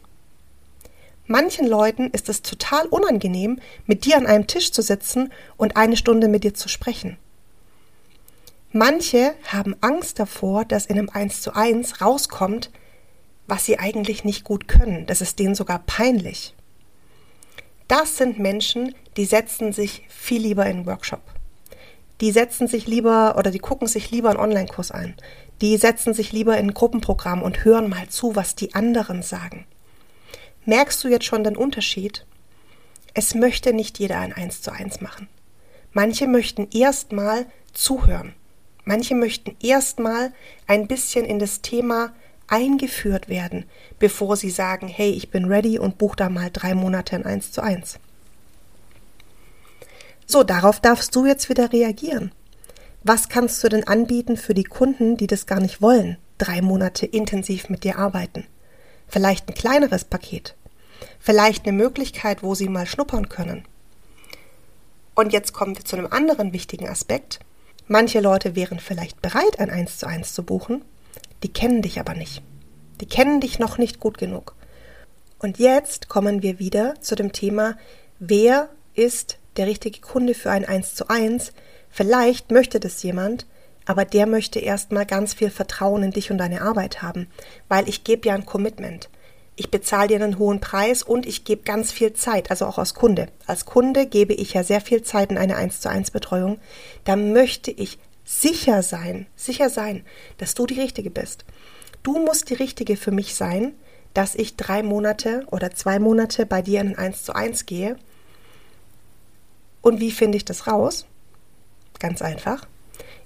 Manchen 1.26 1.66
Leuten 1.66 2.10
ist 2.10 2.28
es 2.28 2.42
total 2.42 2.86
unangenehm, 2.86 3.60
mit 3.86 4.04
dir 4.04 4.16
an 4.16 4.26
einem 4.26 4.46
Tisch 4.46 4.72
zu 4.72 4.80
sitzen 4.80 5.32
und 5.56 5.76
eine 5.76 5.96
Stunde 5.96 6.28
mit 6.28 6.44
dir 6.44 6.54
zu 6.54 6.68
sprechen. 6.68 7.18
Manche 8.72 9.34
haben 9.48 9.76
Angst 9.80 10.18
davor, 10.18 10.64
dass 10.64 10.86
in 10.86 10.98
einem 10.98 11.10
1 11.10 11.42
zu 11.42 11.54
1 11.54 12.00
rauskommt, 12.00 12.70
was 13.46 13.64
sie 13.64 13.78
eigentlich 13.78 14.24
nicht 14.24 14.44
gut 14.44 14.66
können. 14.66 15.06
Das 15.06 15.20
ist 15.20 15.38
denen 15.38 15.54
sogar 15.54 15.80
peinlich. 15.80 16.54
Das 17.86 18.16
sind 18.16 18.38
Menschen, 18.38 18.94
die 19.16 19.24
setzen 19.24 19.72
sich 19.72 20.04
viel 20.08 20.42
lieber 20.42 20.64
in 20.66 20.78
einen 20.78 20.86
Workshop. 20.86 21.35
Die 22.20 22.30
setzen 22.30 22.66
sich 22.66 22.86
lieber 22.86 23.36
oder 23.38 23.50
die 23.50 23.58
gucken 23.58 23.88
sich 23.88 24.10
lieber 24.10 24.30
einen 24.30 24.38
Online-Kurs 24.38 24.90
ein 24.90 25.14
die 25.60 25.76
setzen 25.76 26.12
sich 26.12 26.32
lieber 26.32 26.58
in 26.58 26.68
ein 26.68 26.74
Gruppenprogramm 26.74 27.42
und 27.42 27.64
hören 27.64 27.88
mal 27.88 28.08
zu, 28.08 28.36
was 28.36 28.54
die 28.54 28.74
anderen 28.74 29.22
sagen. 29.22 29.66
Merkst 30.64 31.02
du 31.02 31.08
jetzt 31.08 31.24
schon 31.24 31.44
den 31.44 31.56
Unterschied? 31.56 32.26
Es 33.14 33.34
möchte 33.34 33.72
nicht 33.72 33.98
jeder 33.98 34.18
ein 34.18 34.32
Eins 34.32 34.60
zu 34.60 34.70
eins 34.70 35.00
machen. 35.00 35.28
Manche 35.92 36.26
möchten 36.26 36.68
erstmal 36.72 37.46
zuhören. 37.72 38.34
Manche 38.84 39.14
möchten 39.14 39.56
erstmal 39.62 40.32
ein 40.66 40.86
bisschen 40.86 41.24
in 41.24 41.38
das 41.38 41.62
Thema 41.62 42.12
eingeführt 42.48 43.28
werden, 43.28 43.64
bevor 43.98 44.36
sie 44.36 44.50
sagen, 44.50 44.86
hey, 44.86 45.10
ich 45.10 45.30
bin 45.30 45.46
ready 45.46 45.78
und 45.78 45.98
buch 45.98 46.14
da 46.14 46.28
mal 46.28 46.50
drei 46.52 46.74
Monate 46.74 47.16
ein 47.16 47.24
Eins 47.24 47.50
zu 47.50 47.62
eins. 47.62 47.98
So, 50.26 50.42
darauf 50.42 50.80
darfst 50.80 51.14
du 51.14 51.24
jetzt 51.24 51.48
wieder 51.48 51.72
reagieren. 51.72 52.32
Was 53.04 53.28
kannst 53.28 53.62
du 53.62 53.68
denn 53.68 53.86
anbieten 53.86 54.36
für 54.36 54.54
die 54.54 54.64
Kunden, 54.64 55.16
die 55.16 55.28
das 55.28 55.46
gar 55.46 55.60
nicht 55.60 55.80
wollen, 55.80 56.18
drei 56.38 56.60
Monate 56.60 57.06
intensiv 57.06 57.68
mit 57.68 57.84
dir 57.84 57.98
arbeiten? 57.98 58.44
Vielleicht 59.06 59.48
ein 59.48 59.54
kleineres 59.54 60.04
Paket. 60.04 60.56
Vielleicht 61.20 61.64
eine 61.64 61.76
Möglichkeit, 61.76 62.42
wo 62.42 62.56
sie 62.56 62.68
mal 62.68 62.86
schnuppern 62.86 63.28
können. 63.28 63.64
Und 65.14 65.32
jetzt 65.32 65.52
kommen 65.52 65.76
wir 65.76 65.84
zu 65.84 65.96
einem 65.96 66.08
anderen 66.10 66.52
wichtigen 66.52 66.88
Aspekt. 66.88 67.38
Manche 67.86 68.20
Leute 68.20 68.56
wären 68.56 68.80
vielleicht 68.80 69.22
bereit, 69.22 69.60
ein 69.60 69.70
1 69.70 69.98
zu 69.98 70.06
1 70.06 70.34
zu 70.34 70.42
buchen, 70.42 70.84
die 71.44 71.52
kennen 71.52 71.82
dich 71.82 72.00
aber 72.00 72.14
nicht. 72.14 72.42
Die 73.00 73.06
kennen 73.06 73.40
dich 73.40 73.60
noch 73.60 73.78
nicht 73.78 74.00
gut 74.00 74.18
genug. 74.18 74.56
Und 75.38 75.58
jetzt 75.58 76.08
kommen 76.08 76.42
wir 76.42 76.58
wieder 76.58 77.00
zu 77.00 77.14
dem 77.14 77.32
Thema, 77.32 77.76
wer 78.18 78.68
ist 78.94 79.38
der 79.56 79.66
richtige 79.66 80.00
Kunde 80.00 80.34
für 80.34 80.50
ein 80.50 80.64
1 80.64 80.94
zu 80.94 81.08
1? 81.08 81.52
Vielleicht 81.90 82.50
möchte 82.50 82.80
das 82.80 83.02
jemand, 83.02 83.46
aber 83.86 84.04
der 84.04 84.26
möchte 84.26 84.58
erstmal 84.58 85.06
ganz 85.06 85.34
viel 85.34 85.50
Vertrauen 85.50 86.02
in 86.02 86.10
dich 86.10 86.30
und 86.30 86.38
deine 86.38 86.62
Arbeit 86.62 87.02
haben, 87.02 87.28
weil 87.68 87.88
ich 87.88 88.04
gebe 88.04 88.28
ja 88.28 88.34
ein 88.34 88.46
Commitment. 88.46 89.08
Ich 89.58 89.70
bezahle 89.70 90.08
dir 90.08 90.16
einen 90.16 90.38
hohen 90.38 90.60
Preis 90.60 91.02
und 91.02 91.24
ich 91.24 91.44
gebe 91.44 91.62
ganz 91.62 91.90
viel 91.90 92.12
Zeit, 92.12 92.50
also 92.50 92.66
auch 92.66 92.76
als 92.76 92.92
Kunde. 92.92 93.28
Als 93.46 93.64
Kunde 93.64 94.06
gebe 94.06 94.34
ich 94.34 94.52
ja 94.52 94.62
sehr 94.62 94.82
viel 94.82 95.02
Zeit 95.02 95.30
in 95.30 95.38
eine 95.38 95.56
1 95.56 95.80
zu 95.80 95.88
1 95.88 96.10
Betreuung. 96.10 96.58
Da 97.04 97.16
möchte 97.16 97.70
ich 97.70 97.98
sicher 98.22 98.82
sein, 98.82 99.26
sicher 99.34 99.70
sein, 99.70 100.04
dass 100.36 100.54
du 100.54 100.66
die 100.66 100.78
Richtige 100.78 101.10
bist. 101.10 101.46
Du 102.02 102.18
musst 102.18 102.50
die 102.50 102.54
Richtige 102.54 102.96
für 102.96 103.12
mich 103.12 103.34
sein, 103.34 103.72
dass 104.12 104.34
ich 104.34 104.56
drei 104.56 104.82
Monate 104.82 105.46
oder 105.50 105.70
zwei 105.70 105.98
Monate 105.98 106.44
bei 106.44 106.60
dir 106.60 106.82
in 106.82 106.88
ein 106.88 106.98
1 106.98 107.24
zu 107.24 107.34
1 107.34 107.64
gehe. 107.64 107.96
Und 109.86 110.00
wie 110.00 110.10
finde 110.10 110.36
ich 110.36 110.44
das 110.44 110.66
raus? 110.66 111.06
Ganz 112.00 112.20
einfach 112.20 112.66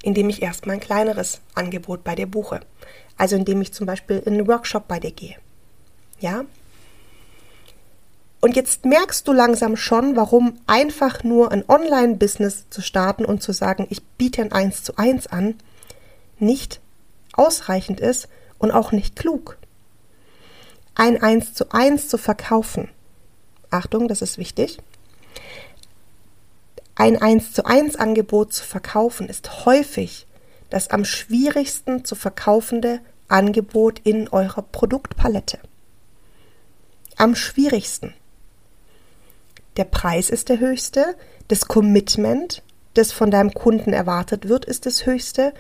indem 0.03 0.29
ich 0.29 0.43
erstmal 0.43 0.77
ein 0.77 0.81
kleineres 0.81 1.41
Angebot 1.55 2.05
bei 2.05 2.15
dir 2.15 2.27
buche. 2.27 2.61
Also 3.17 3.37
indem 3.37 3.61
ich 3.61 3.73
zum 3.73 3.87
Beispiel 3.87 4.19
in 4.19 4.35
einen 4.35 4.49
Workshop 4.49 4.89
bei 4.89 4.99
dir 4.99 5.13
gehe. 5.13 5.37
Ja? 6.21 6.45
Und 8.41 8.57
jetzt 8.57 8.87
merkst 8.87 9.29
du 9.29 9.33
langsam 9.33 9.77
schon, 9.77 10.17
warum 10.17 10.59
einfach 10.67 11.23
nur 11.23 11.53
ein 11.53 11.69
Online-Business 11.69 12.71
zu 12.71 12.81
starten 12.81 13.27
und 13.27 13.43
zu 13.43 13.53
sagen, 13.53 13.87
ich 13.91 14.03
biete 14.03 14.41
ein 14.41 14.53
1 14.53 14.83
zu 14.83 14.97
1 14.97 15.27
an, 15.27 15.57
nicht 16.39 16.81
ausreichend 17.35 18.01
ist 18.01 18.29
und 18.59 18.71
auch 18.71 18.93
nicht 18.93 19.17
klug. 19.17 19.59
Ein 20.95 21.23
1 21.23 21.53
zu 21.53 21.71
1 21.71 22.09
zu 22.09 22.17
verkaufen. 22.17 22.89
Achtung, 23.71 24.09
das 24.09 24.23
ist 24.23 24.39
wichtig 24.39 24.79
ein 27.01 27.17
1 27.17 27.55
zu 27.55 27.65
1 27.65 27.97
Angebot 27.97 28.53
zu 28.53 28.63
verkaufen 28.63 29.31
ist 29.31 29.65
häufig 29.65 30.27
das 30.69 30.91
am 30.91 31.07
schwierigsten 31.07 32.05
zu 32.05 32.15
verkaufende 32.15 33.01
Angebot 33.27 34.01
in 34.01 34.29
eurer 34.29 34.61
Produktpalette. 34.61 35.59
Am 37.17 37.35
schwierigsten. 37.35 38.13
Der 39.79 39.85
Preis 39.85 40.29
ist 40.29 40.51
der 40.51 40.61
höchste, 40.61 41.17
das 41.49 41.69
Commitment, 41.69 42.63
das 42.93 43.13
von 43.13 43.31
deinem 43.31 43.55
Kunden 43.55 43.95
erwartet 43.95 44.51
wird, 44.51 44.67
ist 44.67 44.85
das 44.85 45.07
höchste. 45.07 45.55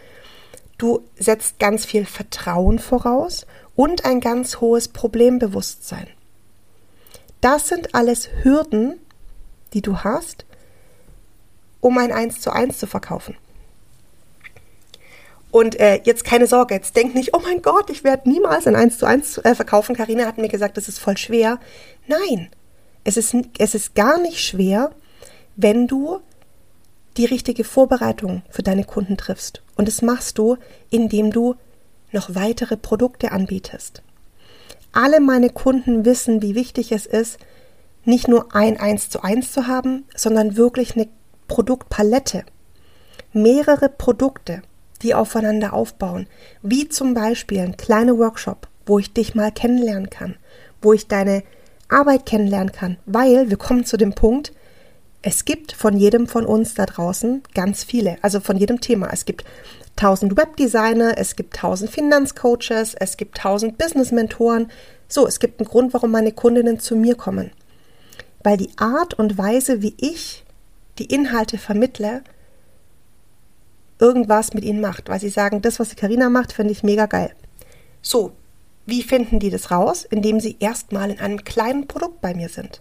Du 0.76 1.08
setzt 1.18 1.58
ganz 1.58 1.86
viel 1.86 2.04
Vertrauen 2.04 2.78
voraus 2.78 3.46
und 3.74 4.04
ein 4.04 4.20
ganz 4.20 4.60
hohes 4.60 4.88
Problembewusstsein. 4.88 6.06
Das 7.40 7.68
sind 7.68 7.94
alles 7.94 8.28
Hürden, 8.42 9.00
die 9.72 9.80
du 9.80 10.00
hast, 10.00 10.44
um 11.80 11.98
ein 11.98 12.12
1 12.12 12.40
zu 12.40 12.52
1 12.52 12.78
zu 12.78 12.86
verkaufen. 12.86 13.36
Und 15.50 15.80
äh, 15.80 16.00
jetzt 16.04 16.24
keine 16.24 16.46
Sorge, 16.46 16.74
jetzt 16.74 16.94
denk 16.96 17.14
nicht, 17.14 17.34
oh 17.34 17.40
mein 17.42 17.60
Gott, 17.60 17.90
ich 17.90 18.04
werde 18.04 18.30
niemals 18.30 18.66
ein 18.66 18.76
1 18.76 18.98
zu 18.98 19.06
1 19.06 19.38
äh, 19.38 19.54
verkaufen. 19.54 19.96
Karina 19.96 20.26
hat 20.26 20.38
mir 20.38 20.48
gesagt, 20.48 20.76
das 20.76 20.88
ist 20.88 21.00
voll 21.00 21.16
schwer. 21.16 21.58
Nein, 22.06 22.48
es 23.02 23.16
ist, 23.16 23.34
es 23.58 23.74
ist 23.74 23.94
gar 23.94 24.20
nicht 24.20 24.40
schwer, 24.40 24.92
wenn 25.56 25.88
du 25.88 26.20
die 27.16 27.24
richtige 27.24 27.64
Vorbereitung 27.64 28.42
für 28.50 28.62
deine 28.62 28.84
Kunden 28.84 29.16
triffst. 29.16 29.62
Und 29.74 29.88
das 29.88 30.02
machst 30.02 30.38
du, 30.38 30.56
indem 30.90 31.32
du 31.32 31.56
noch 32.12 32.34
weitere 32.34 32.76
Produkte 32.76 33.32
anbietest. 33.32 34.02
Alle 34.92 35.20
meine 35.20 35.50
Kunden 35.50 36.04
wissen, 36.04 36.42
wie 36.42 36.54
wichtig 36.54 36.92
es 36.92 37.06
ist, 37.06 37.38
nicht 38.04 38.28
nur 38.28 38.54
ein 38.54 38.78
1 38.78 39.10
zu 39.10 39.22
1 39.22 39.52
zu 39.52 39.66
haben, 39.66 40.04
sondern 40.14 40.56
wirklich 40.56 40.94
eine 40.96 41.08
Produktpalette. 41.50 42.44
Mehrere 43.32 43.88
Produkte, 43.88 44.62
die 45.02 45.14
aufeinander 45.14 45.72
aufbauen, 45.72 46.28
wie 46.62 46.88
zum 46.88 47.12
Beispiel 47.12 47.58
ein 47.58 47.76
kleiner 47.76 48.16
Workshop, 48.18 48.68
wo 48.86 49.00
ich 49.00 49.12
dich 49.12 49.34
mal 49.34 49.50
kennenlernen 49.50 50.10
kann, 50.10 50.36
wo 50.80 50.92
ich 50.92 51.08
deine 51.08 51.42
Arbeit 51.88 52.24
kennenlernen 52.24 52.70
kann, 52.70 52.98
weil 53.04 53.50
wir 53.50 53.56
kommen 53.56 53.84
zu 53.84 53.96
dem 53.96 54.12
Punkt, 54.12 54.52
es 55.22 55.44
gibt 55.44 55.72
von 55.72 55.96
jedem 55.96 56.28
von 56.28 56.46
uns 56.46 56.74
da 56.74 56.86
draußen 56.86 57.42
ganz 57.52 57.82
viele, 57.82 58.16
also 58.22 58.38
von 58.38 58.56
jedem 58.56 58.80
Thema. 58.80 59.08
Es 59.12 59.24
gibt 59.24 59.44
tausend 59.96 60.36
Webdesigner, 60.36 61.18
es 61.18 61.34
gibt 61.34 61.56
tausend 61.56 61.90
Finanzcoaches, 61.90 62.94
es 62.94 63.16
gibt 63.16 63.36
tausend 63.38 63.76
Business-Mentoren. 63.76 64.70
So, 65.08 65.26
es 65.26 65.40
gibt 65.40 65.58
einen 65.60 65.68
Grund, 65.68 65.94
warum 65.94 66.12
meine 66.12 66.30
Kundinnen 66.30 66.78
zu 66.78 66.94
mir 66.94 67.16
kommen. 67.16 67.50
Weil 68.44 68.56
die 68.56 68.70
Art 68.76 69.14
und 69.14 69.36
Weise, 69.36 69.82
wie 69.82 69.94
ich 69.98 70.44
die 71.00 71.12
Inhalte 71.12 71.58
vermittle, 71.58 72.22
irgendwas 73.98 74.54
mit 74.54 74.64
ihnen 74.64 74.80
macht, 74.80 75.08
weil 75.08 75.20
sie 75.20 75.30
sagen, 75.30 75.62
das, 75.62 75.80
was 75.80 75.88
die 75.88 75.96
Karina 75.96 76.28
macht, 76.30 76.52
finde 76.52 76.72
ich 76.72 76.82
mega 76.82 77.06
geil. 77.06 77.34
So, 78.02 78.32
wie 78.86 79.02
finden 79.02 79.40
die 79.40 79.50
das 79.50 79.70
raus? 79.70 80.04
Indem 80.04 80.40
sie 80.40 80.56
erstmal 80.60 81.10
in 81.10 81.18
einem 81.18 81.44
kleinen 81.44 81.86
Produkt 81.86 82.20
bei 82.20 82.34
mir 82.34 82.48
sind. 82.48 82.80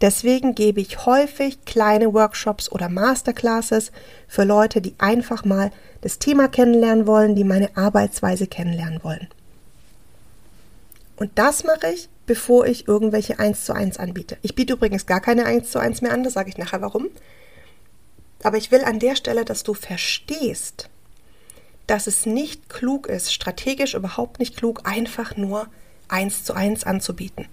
Deswegen 0.00 0.54
gebe 0.54 0.80
ich 0.80 1.06
häufig 1.06 1.64
kleine 1.64 2.14
Workshops 2.14 2.70
oder 2.70 2.88
Masterclasses 2.88 3.90
für 4.28 4.44
Leute, 4.44 4.80
die 4.80 4.94
einfach 4.98 5.44
mal 5.44 5.70
das 6.02 6.18
Thema 6.18 6.48
kennenlernen 6.48 7.06
wollen, 7.06 7.34
die 7.34 7.44
meine 7.44 7.76
Arbeitsweise 7.76 8.46
kennenlernen 8.46 9.02
wollen. 9.02 9.28
Und 11.16 11.32
das 11.34 11.64
mache 11.64 11.88
ich, 11.92 12.08
bevor 12.28 12.66
ich 12.66 12.86
irgendwelche 12.86 13.40
1 13.40 13.64
zu 13.64 13.72
1 13.72 13.98
anbiete. 13.98 14.36
Ich 14.42 14.54
biete 14.54 14.74
übrigens 14.74 15.06
gar 15.06 15.20
keine 15.20 15.46
1 15.46 15.72
zu 15.72 15.80
1 15.80 16.02
mehr 16.02 16.12
an, 16.12 16.22
das 16.22 16.34
sage 16.34 16.50
ich 16.50 16.58
nachher 16.58 16.82
warum. 16.82 17.08
Aber 18.44 18.58
ich 18.58 18.70
will 18.70 18.84
an 18.84 19.00
der 19.00 19.16
Stelle, 19.16 19.44
dass 19.44 19.64
du 19.64 19.74
verstehst, 19.74 20.90
dass 21.88 22.06
es 22.06 22.26
nicht 22.26 22.68
klug 22.68 23.08
ist, 23.08 23.32
strategisch 23.32 23.94
überhaupt 23.94 24.38
nicht 24.38 24.56
klug, 24.56 24.82
einfach 24.84 25.36
nur 25.36 25.66
1 26.08 26.44
zu 26.44 26.54
1 26.54 26.84
anzubieten. 26.84 27.48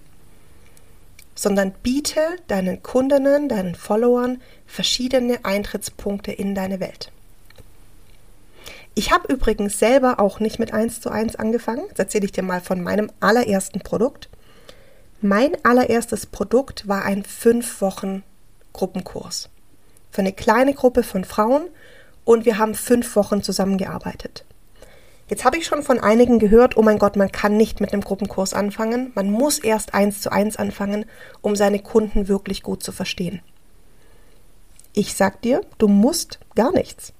Sondern 1.34 1.72
biete 1.82 2.20
deinen 2.46 2.82
Kundinnen, 2.82 3.48
deinen 3.48 3.74
Followern 3.74 4.42
verschiedene 4.66 5.44
Eintrittspunkte 5.44 6.32
in 6.32 6.54
deine 6.54 6.80
Welt. 6.80 7.10
Ich 8.94 9.10
habe 9.10 9.32
übrigens 9.32 9.78
selber 9.78 10.20
auch 10.20 10.38
nicht 10.38 10.58
mit 10.58 10.74
1 10.74 11.00
zu 11.00 11.10
1 11.10 11.36
angefangen. 11.36 11.84
Jetzt 11.88 11.98
erzähle 11.98 12.26
ich 12.26 12.32
dir 12.32 12.42
mal 12.42 12.60
von 12.60 12.82
meinem 12.82 13.10
allerersten 13.20 13.80
Produkt. 13.80 14.28
Mein 15.28 15.56
allererstes 15.64 16.24
Produkt 16.24 16.86
war 16.86 17.04
ein 17.04 17.24
5 17.24 17.80
Wochen 17.80 18.22
Gruppenkurs 18.72 19.48
für 20.12 20.20
eine 20.20 20.32
kleine 20.32 20.72
Gruppe 20.72 21.02
von 21.02 21.24
Frauen 21.24 21.64
und 22.24 22.44
wir 22.44 22.58
haben 22.58 22.76
fünf 22.76 23.16
Wochen 23.16 23.42
zusammengearbeitet. 23.42 24.44
Jetzt 25.28 25.44
habe 25.44 25.56
ich 25.56 25.66
schon 25.66 25.82
von 25.82 25.98
einigen 25.98 26.38
gehört, 26.38 26.76
oh 26.76 26.82
mein 26.82 27.00
Gott, 27.00 27.16
man 27.16 27.32
kann 27.32 27.56
nicht 27.56 27.80
mit 27.80 27.92
einem 27.92 28.02
Gruppenkurs 28.02 28.54
anfangen, 28.54 29.10
man 29.16 29.28
muss 29.28 29.58
erst 29.58 29.94
eins 29.94 30.20
zu 30.20 30.30
eins 30.30 30.58
anfangen, 30.58 31.06
um 31.40 31.56
seine 31.56 31.80
Kunden 31.80 32.28
wirklich 32.28 32.62
gut 32.62 32.84
zu 32.84 32.92
verstehen. 32.92 33.40
Ich 34.92 35.16
sag 35.16 35.42
dir, 35.42 35.60
du 35.78 35.88
musst 35.88 36.38
gar 36.54 36.70
nichts. 36.70 37.12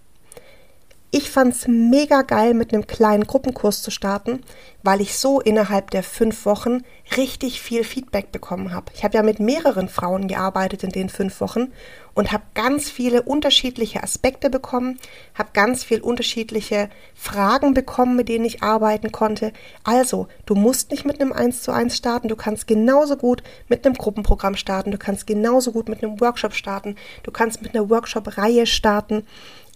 Ich 1.12 1.30
fand 1.30 1.54
es 1.54 1.68
mega 1.68 2.22
geil, 2.22 2.52
mit 2.52 2.74
einem 2.74 2.88
kleinen 2.88 3.28
Gruppenkurs 3.28 3.80
zu 3.80 3.92
starten, 3.92 4.40
weil 4.82 5.00
ich 5.00 5.16
so 5.16 5.40
innerhalb 5.40 5.90
der 5.92 6.02
fünf 6.02 6.44
Wochen 6.44 6.82
richtig 7.16 7.62
viel 7.62 7.84
Feedback 7.84 8.32
bekommen 8.32 8.72
habe. 8.72 8.90
Ich 8.92 9.04
habe 9.04 9.14
ja 9.14 9.22
mit 9.22 9.38
mehreren 9.38 9.88
Frauen 9.88 10.26
gearbeitet 10.26 10.82
in 10.82 10.90
den 10.90 11.08
fünf 11.08 11.40
Wochen 11.40 11.72
und 12.14 12.32
habe 12.32 12.42
ganz 12.54 12.90
viele 12.90 13.22
unterschiedliche 13.22 14.02
Aspekte 14.02 14.50
bekommen, 14.50 14.98
habe 15.34 15.50
ganz 15.52 15.84
viel 15.84 16.00
unterschiedliche 16.00 16.90
Fragen 17.14 17.72
bekommen, 17.72 18.16
mit 18.16 18.28
denen 18.28 18.44
ich 18.44 18.64
arbeiten 18.64 19.12
konnte. 19.12 19.52
Also, 19.84 20.26
du 20.44 20.54
musst 20.56 20.90
nicht 20.90 21.04
mit 21.04 21.20
einem 21.20 21.32
1 21.32 21.62
zu 21.62 21.72
1 21.72 21.96
starten, 21.96 22.28
du 22.28 22.36
kannst 22.36 22.66
genauso 22.66 23.16
gut 23.16 23.44
mit 23.68 23.86
einem 23.86 23.94
Gruppenprogramm 23.94 24.56
starten, 24.56 24.90
du 24.90 24.98
kannst 24.98 25.26
genauso 25.26 25.70
gut 25.70 25.88
mit 25.88 26.02
einem 26.02 26.20
Workshop 26.20 26.54
starten, 26.54 26.96
du 27.22 27.30
kannst 27.30 27.62
mit 27.62 27.76
einer 27.76 27.88
Workshop-Reihe 27.88 28.66
starten. 28.66 29.24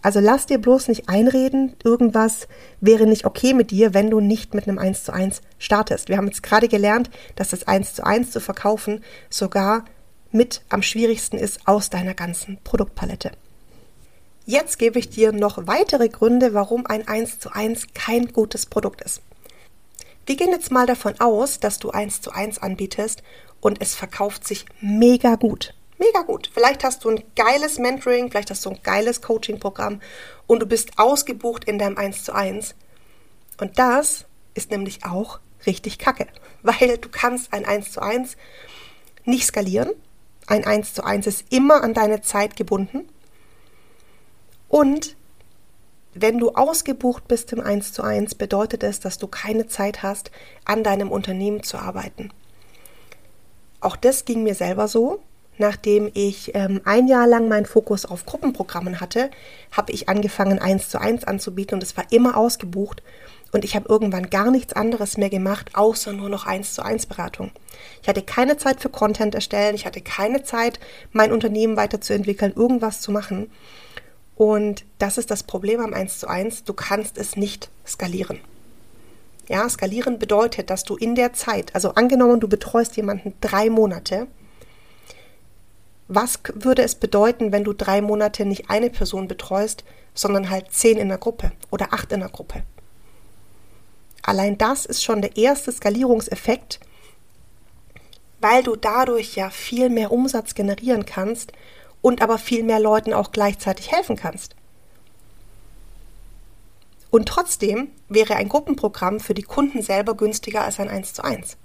Also 0.01 0.19
lass 0.19 0.47
dir 0.47 0.57
bloß 0.57 0.87
nicht 0.87 1.09
einreden, 1.09 1.75
irgendwas 1.83 2.47
wäre 2.79 3.05
nicht 3.05 3.25
okay 3.25 3.53
mit 3.53 3.69
dir, 3.69 3.93
wenn 3.93 4.09
du 4.09 4.19
nicht 4.19 4.55
mit 4.55 4.67
einem 4.67 4.79
1 4.79 5.03
zu 5.03 5.13
1 5.13 5.41
startest. 5.59 6.09
Wir 6.09 6.17
haben 6.17 6.25
jetzt 6.27 6.41
gerade 6.41 6.67
gelernt, 6.67 7.11
dass 7.35 7.49
das 7.49 7.67
1 7.67 7.95
zu 7.95 8.05
1 8.05 8.31
zu 8.31 8.39
verkaufen 8.39 9.03
sogar 9.29 9.85
mit 10.31 10.61
am 10.69 10.81
schwierigsten 10.81 11.37
ist 11.37 11.67
aus 11.67 11.91
deiner 11.91 12.15
ganzen 12.15 12.57
Produktpalette. 12.63 13.31
Jetzt 14.45 14.79
gebe 14.79 14.97
ich 14.97 15.09
dir 15.09 15.33
noch 15.33 15.67
weitere 15.67 16.09
Gründe, 16.09 16.55
warum 16.55 16.87
ein 16.87 17.07
1 17.07 17.39
zu 17.39 17.51
1 17.51 17.93
kein 17.93 18.27
gutes 18.33 18.65
Produkt 18.65 19.01
ist. 19.01 19.21
Wir 20.25 20.35
gehen 20.35 20.49
jetzt 20.49 20.71
mal 20.71 20.87
davon 20.87 21.19
aus, 21.19 21.59
dass 21.59 21.77
du 21.77 21.91
1 21.91 22.21
zu 22.21 22.31
1 22.31 22.59
anbietest 22.59 23.21
und 23.59 23.81
es 23.81 23.93
verkauft 23.93 24.47
sich 24.47 24.65
mega 24.79 25.35
gut 25.35 25.75
mega 26.01 26.23
gut. 26.23 26.49
Vielleicht 26.51 26.83
hast 26.83 27.03
du 27.03 27.09
ein 27.09 27.23
geiles 27.35 27.77
Mentoring, 27.77 28.31
vielleicht 28.31 28.49
hast 28.49 28.65
du 28.65 28.71
ein 28.71 28.79
geiles 28.83 29.21
Coaching-Programm 29.21 30.01
und 30.47 30.59
du 30.59 30.65
bist 30.65 30.97
ausgebucht 30.97 31.63
in 31.65 31.77
deinem 31.77 31.97
1 31.97 32.23
zu 32.23 32.33
1. 32.33 32.75
Und 33.59 33.77
das 33.77 34.25
ist 34.55 34.71
nämlich 34.71 35.05
auch 35.05 35.39
richtig 35.65 35.99
kacke, 35.99 36.27
weil 36.63 36.97
du 36.97 37.07
kannst 37.09 37.53
ein 37.53 37.65
1 37.65 37.91
zu 37.91 38.01
1 38.01 38.35
nicht 39.23 39.45
skalieren. 39.45 39.91
Ein 40.47 40.65
1 40.65 40.95
zu 40.95 41.03
1 41.03 41.27
ist 41.27 41.45
immer 41.53 41.83
an 41.83 41.93
deine 41.93 42.21
Zeit 42.21 42.55
gebunden. 42.55 43.07
Und 44.67 45.15
wenn 46.13 46.39
du 46.39 46.49
ausgebucht 46.53 47.27
bist 47.27 47.53
im 47.53 47.61
1 47.61 47.93
zu 47.93 48.01
1, 48.01 48.35
bedeutet 48.35 48.83
es, 48.83 48.99
dass 48.99 49.17
du 49.17 49.27
keine 49.27 49.67
Zeit 49.67 50.01
hast, 50.01 50.31
an 50.65 50.83
deinem 50.83 51.11
Unternehmen 51.11 51.63
zu 51.63 51.77
arbeiten. 51.77 52.33
Auch 53.79 53.95
das 53.95 54.25
ging 54.25 54.43
mir 54.43 54.55
selber 54.55 54.87
so. 54.87 55.21
Nachdem 55.61 56.09
ich 56.15 56.55
ähm, 56.55 56.81
ein 56.85 57.07
Jahr 57.07 57.27
lang 57.27 57.47
meinen 57.47 57.67
Fokus 57.67 58.07
auf 58.07 58.25
Gruppenprogrammen 58.25 58.99
hatte, 58.99 59.29
habe 59.71 59.91
ich 59.91 60.09
angefangen, 60.09 60.57
1 60.57 60.89
zu 60.89 60.99
1 60.99 61.25
anzubieten 61.25 61.75
und 61.75 61.83
es 61.83 61.95
war 61.95 62.05
immer 62.09 62.35
ausgebucht. 62.35 63.03
Und 63.51 63.63
ich 63.63 63.75
habe 63.75 63.87
irgendwann 63.87 64.31
gar 64.31 64.49
nichts 64.49 64.73
anderes 64.73 65.17
mehr 65.17 65.29
gemacht, 65.29 65.69
außer 65.75 66.13
nur 66.13 66.29
noch 66.29 66.47
1 66.47 66.73
zu 66.73 66.83
1 66.83 67.05
Beratung. 67.05 67.51
Ich 68.01 68.07
hatte 68.07 68.23
keine 68.23 68.57
Zeit 68.57 68.81
für 68.81 68.89
Content 68.89 69.35
erstellen, 69.35 69.75
ich 69.75 69.85
hatte 69.85 70.01
keine 70.01 70.41
Zeit, 70.41 70.79
mein 71.11 71.31
Unternehmen 71.31 71.77
weiterzuentwickeln, 71.77 72.53
irgendwas 72.55 72.99
zu 72.99 73.11
machen. 73.11 73.51
Und 74.35 74.83
das 74.97 75.19
ist 75.19 75.29
das 75.29 75.43
Problem 75.43 75.79
am 75.79 75.93
1 75.93 76.17
zu 76.17 76.27
1. 76.27 76.63
Du 76.63 76.73
kannst 76.73 77.19
es 77.19 77.35
nicht 77.35 77.69
skalieren. 77.85 78.39
Ja, 79.47 79.69
skalieren 79.69 80.17
bedeutet, 80.17 80.71
dass 80.71 80.85
du 80.85 80.95
in 80.95 81.13
der 81.13 81.33
Zeit, 81.33 81.75
also 81.75 81.93
angenommen, 81.93 82.39
du 82.39 82.47
betreust 82.47 82.97
jemanden 82.97 83.35
drei 83.41 83.69
Monate, 83.69 84.25
was 86.13 86.39
würde 86.53 86.83
es 86.83 86.95
bedeuten, 86.95 87.53
wenn 87.53 87.63
du 87.63 87.71
drei 87.71 88.01
Monate 88.01 88.45
nicht 88.45 88.69
eine 88.69 88.89
Person 88.89 89.29
betreust, 89.29 89.85
sondern 90.13 90.49
halt 90.49 90.73
zehn 90.73 90.97
in 90.97 91.07
der 91.07 91.17
Gruppe 91.17 91.53
oder 91.69 91.93
acht 91.93 92.11
in 92.11 92.19
der 92.19 92.29
Gruppe? 92.29 92.63
Allein 94.21 94.57
das 94.57 94.85
ist 94.85 95.03
schon 95.03 95.21
der 95.21 95.37
erste 95.37 95.71
Skalierungseffekt, 95.71 96.81
weil 98.41 98.61
du 98.61 98.75
dadurch 98.75 99.35
ja 99.35 99.49
viel 99.49 99.89
mehr 99.89 100.11
Umsatz 100.11 100.53
generieren 100.53 101.05
kannst 101.05 101.53
und 102.01 102.21
aber 102.21 102.37
viel 102.37 102.63
mehr 102.63 102.79
Leuten 102.79 103.13
auch 103.13 103.31
gleichzeitig 103.31 103.91
helfen 103.91 104.17
kannst. 104.17 104.55
Und 107.09 107.27
trotzdem 107.27 107.89
wäre 108.09 108.35
ein 108.35 108.49
Gruppenprogramm 108.49 109.21
für 109.21 109.33
die 109.33 109.43
Kunden 109.43 109.81
selber 109.81 110.15
günstiger 110.15 110.63
als 110.63 110.79
ein 110.79 110.89
1 110.89 111.13
zu 111.13 111.23
1. 111.23 111.55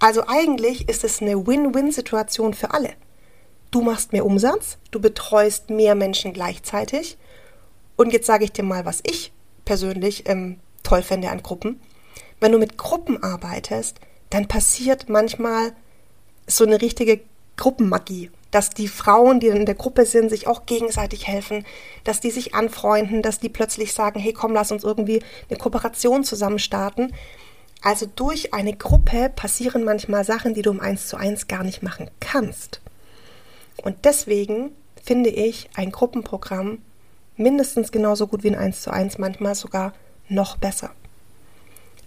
Also 0.00 0.26
eigentlich 0.26 0.88
ist 0.88 1.02
es 1.02 1.22
eine 1.22 1.46
Win-Win-Situation 1.46 2.52
für 2.52 2.72
alle. 2.72 2.94
Du 3.70 3.82
machst 3.82 4.12
mehr 4.12 4.24
Umsatz, 4.24 4.78
du 4.90 5.00
betreust 5.00 5.70
mehr 5.70 5.94
Menschen 5.94 6.32
gleichzeitig. 6.32 7.18
Und 7.96 8.12
jetzt 8.12 8.26
sage 8.26 8.44
ich 8.44 8.52
dir 8.52 8.62
mal, 8.62 8.84
was 8.84 9.02
ich 9.06 9.32
persönlich 9.64 10.28
ähm, 10.28 10.58
toll 10.82 11.02
fände 11.02 11.30
an 11.30 11.42
Gruppen. 11.42 11.80
Wenn 12.40 12.52
du 12.52 12.58
mit 12.58 12.78
Gruppen 12.78 13.22
arbeitest, 13.22 13.98
dann 14.30 14.48
passiert 14.48 15.08
manchmal 15.08 15.72
so 16.46 16.64
eine 16.64 16.80
richtige 16.80 17.20
Gruppenmagie 17.56 18.30
dass 18.50 18.70
die 18.70 18.88
Frauen, 18.88 19.40
die 19.40 19.48
in 19.48 19.66
der 19.66 19.74
Gruppe 19.74 20.06
sind, 20.06 20.30
sich 20.30 20.46
auch 20.46 20.66
gegenseitig 20.66 21.26
helfen, 21.26 21.64
dass 22.04 22.20
die 22.20 22.30
sich 22.30 22.54
anfreunden, 22.54 23.22
dass 23.22 23.40
die 23.40 23.48
plötzlich 23.48 23.92
sagen, 23.92 24.20
hey 24.20 24.32
komm, 24.32 24.54
lass 24.54 24.72
uns 24.72 24.84
irgendwie 24.84 25.22
eine 25.48 25.58
Kooperation 25.58 26.24
zusammen 26.24 26.58
starten. 26.58 27.12
Also 27.82 28.06
durch 28.06 28.54
eine 28.54 28.74
Gruppe 28.74 29.30
passieren 29.34 29.84
manchmal 29.84 30.24
Sachen, 30.24 30.54
die 30.54 30.62
du 30.62 30.70
im 30.70 30.80
1 30.80 31.08
zu 31.08 31.16
1 31.16 31.46
gar 31.46 31.62
nicht 31.62 31.82
machen 31.82 32.10
kannst. 32.20 32.80
Und 33.82 34.04
deswegen 34.04 34.70
finde 35.02 35.30
ich 35.30 35.70
ein 35.74 35.92
Gruppenprogramm 35.92 36.78
mindestens 37.36 37.92
genauso 37.92 38.26
gut 38.26 38.42
wie 38.42 38.50
ein 38.50 38.56
1 38.56 38.82
zu 38.82 38.90
1, 38.90 39.18
manchmal 39.18 39.54
sogar 39.54 39.94
noch 40.28 40.56
besser. 40.56 40.90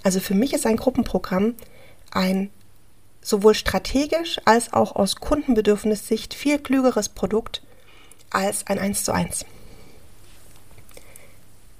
Also 0.03 0.19
für 0.19 0.33
mich 0.33 0.53
ist 0.53 0.65
ein 0.65 0.77
Gruppenprogramm 0.77 1.55
ein 2.11 2.49
sowohl 3.21 3.53
strategisch 3.53 4.39
als 4.45 4.73
auch 4.73 4.95
aus 4.95 5.17
Kundenbedürfnissicht 5.17 6.33
viel 6.33 6.59
klügeres 6.59 7.09
Produkt 7.09 7.61
als 8.31 8.67
ein 8.67 8.79
1 8.79 9.03
zu 9.03 9.13
1. 9.13 9.45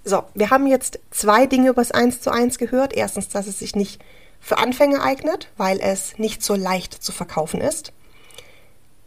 So, 0.04 0.24
wir 0.34 0.50
haben 0.50 0.68
jetzt 0.68 1.00
zwei 1.12 1.46
Dinge 1.46 1.70
über 1.70 1.82
das 1.82 1.92
1 1.92 2.22
zu 2.22 2.32
1 2.32 2.58
gehört. 2.58 2.94
Erstens, 2.94 3.30
dass 3.30 3.48
es 3.48 3.60
sich 3.60 3.76
nicht 3.76 4.02
für 4.40 4.58
Anfänger 4.58 5.04
eignet, 5.04 5.50
weil 5.58 5.80
es 5.80 6.18
nicht 6.18 6.44
so 6.44 6.56
leicht 6.56 6.94
zu 6.94 7.12
verkaufen 7.12 7.62
ist. 7.62 7.94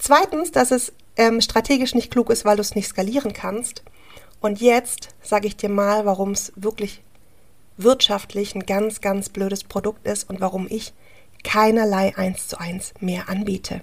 Zweitens, 0.07 0.53
dass 0.53 0.71
es 0.71 0.93
ähm, 1.17 1.41
strategisch 1.41 1.95
nicht 1.95 2.11
klug 2.11 2.29
ist, 2.29 2.45
weil 2.45 2.57
du 2.57 2.61
es 2.61 2.75
nicht 2.75 2.89
skalieren 2.89 3.33
kannst. 3.33 3.83
Und 4.39 4.61
jetzt 4.61 5.15
sage 5.23 5.47
ich 5.47 5.57
dir 5.57 5.71
mal, 5.71 6.05
warum 6.05 6.33
es 6.33 6.53
wirklich 6.57 7.03
wirtschaftlich 7.79 8.55
ein 8.55 8.67
ganz, 8.67 9.01
ganz 9.01 9.31
blödes 9.31 9.65
Produkt 9.65 10.07
ist 10.07 10.29
und 10.29 10.43
warum 10.43 10.67
ich 10.69 10.93
keinerlei 11.43 12.15
1 12.19 12.49
zu 12.49 12.61
1 12.61 12.93
mehr 13.01 13.31
anbiete. 13.31 13.81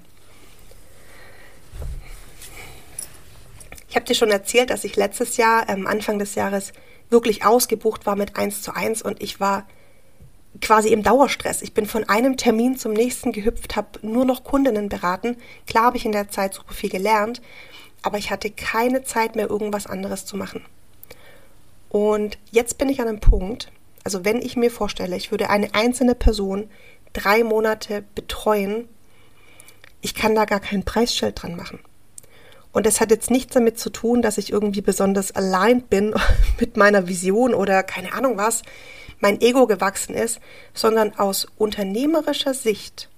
Ich 3.90 3.96
habe 3.96 4.06
dir 4.06 4.14
schon 4.14 4.30
erzählt, 4.30 4.70
dass 4.70 4.84
ich 4.84 4.96
letztes 4.96 5.38
Jahr, 5.38 5.68
ähm, 5.70 5.88
Anfang 5.88 6.20
des 6.20 6.36
Jahres, 6.36 6.72
wirklich 7.10 7.46
ausgebucht 7.46 8.06
war 8.06 8.16
mit 8.16 8.36
1 8.36 8.62
zu 8.62 8.76
1 8.76 9.02
und 9.02 9.24
ich 9.24 9.40
war 9.40 9.66
quasi 10.62 10.90
im 10.90 11.04
Dauerstress. 11.04 11.62
Ich 11.62 11.74
bin 11.74 11.86
von 11.86 12.08
einem 12.08 12.38
Termin 12.38 12.78
zum 12.78 12.94
nächsten 12.94 13.32
gehüpft, 13.32 13.76
habe 13.76 14.00
nur 14.02 14.26
noch 14.26 14.44
Kundinnen 14.44 14.90
beraten. 14.90 15.38
Klar 15.68 15.86
habe 15.86 15.98
ich 15.98 16.06
in 16.06 16.12
der 16.12 16.30
Zeit 16.30 16.54
super 16.54 16.74
viel 16.74 16.90
gelernt, 16.90 17.42
aber 18.02 18.18
ich 18.18 18.32
hatte 18.32 18.50
keine 18.50 19.04
Zeit 19.04 19.36
mehr, 19.36 19.50
irgendwas 19.50 19.88
anderes 19.88 20.26
zu 20.26 20.38
machen. 20.38 20.64
Und 21.90 22.38
jetzt 22.52 22.78
bin 22.78 22.90
ich 22.90 23.02
an 23.02 23.08
einem 23.08 23.20
Punkt, 23.20 23.72
also 24.04 24.24
wenn 24.24 24.42
ich 24.42 24.56
mir 24.56 24.72
vorstelle, 24.72 25.16
ich 25.18 25.32
würde 25.32 25.50
eine 25.50 25.74
einzelne 25.74 26.16
Person 26.16 26.70
drei 27.14 27.44
Monate 27.44 28.04
betreuen, 28.16 28.88
ich 30.02 30.16
kann 30.16 30.34
da 30.34 30.46
gar 30.46 30.60
kein 30.60 30.84
Preisschild 30.84 31.42
dran 31.42 31.56
machen. 31.56 31.80
Und 32.72 32.86
das 32.86 33.02
hat 33.02 33.12
jetzt 33.12 33.30
nichts 33.30 33.54
damit 33.54 33.78
zu 33.78 33.90
tun, 33.90 34.22
dass 34.22 34.38
ich 34.38 34.52
irgendwie 34.52 34.82
besonders 34.82 35.36
aligned 35.36 35.90
bin 35.90 36.16
mit 36.60 36.78
meiner 36.78 37.08
Vision 37.08 37.54
oder 37.54 37.84
keine 37.84 38.14
Ahnung 38.14 38.38
was, 38.38 38.64
mein 39.22 39.40
Ego 39.42 39.68
gewachsen 39.68 40.14
ist, 40.14 40.40
sondern 40.74 41.18
aus 41.18 41.48
unternehmerischer 41.58 42.54
Sicht 42.54 43.10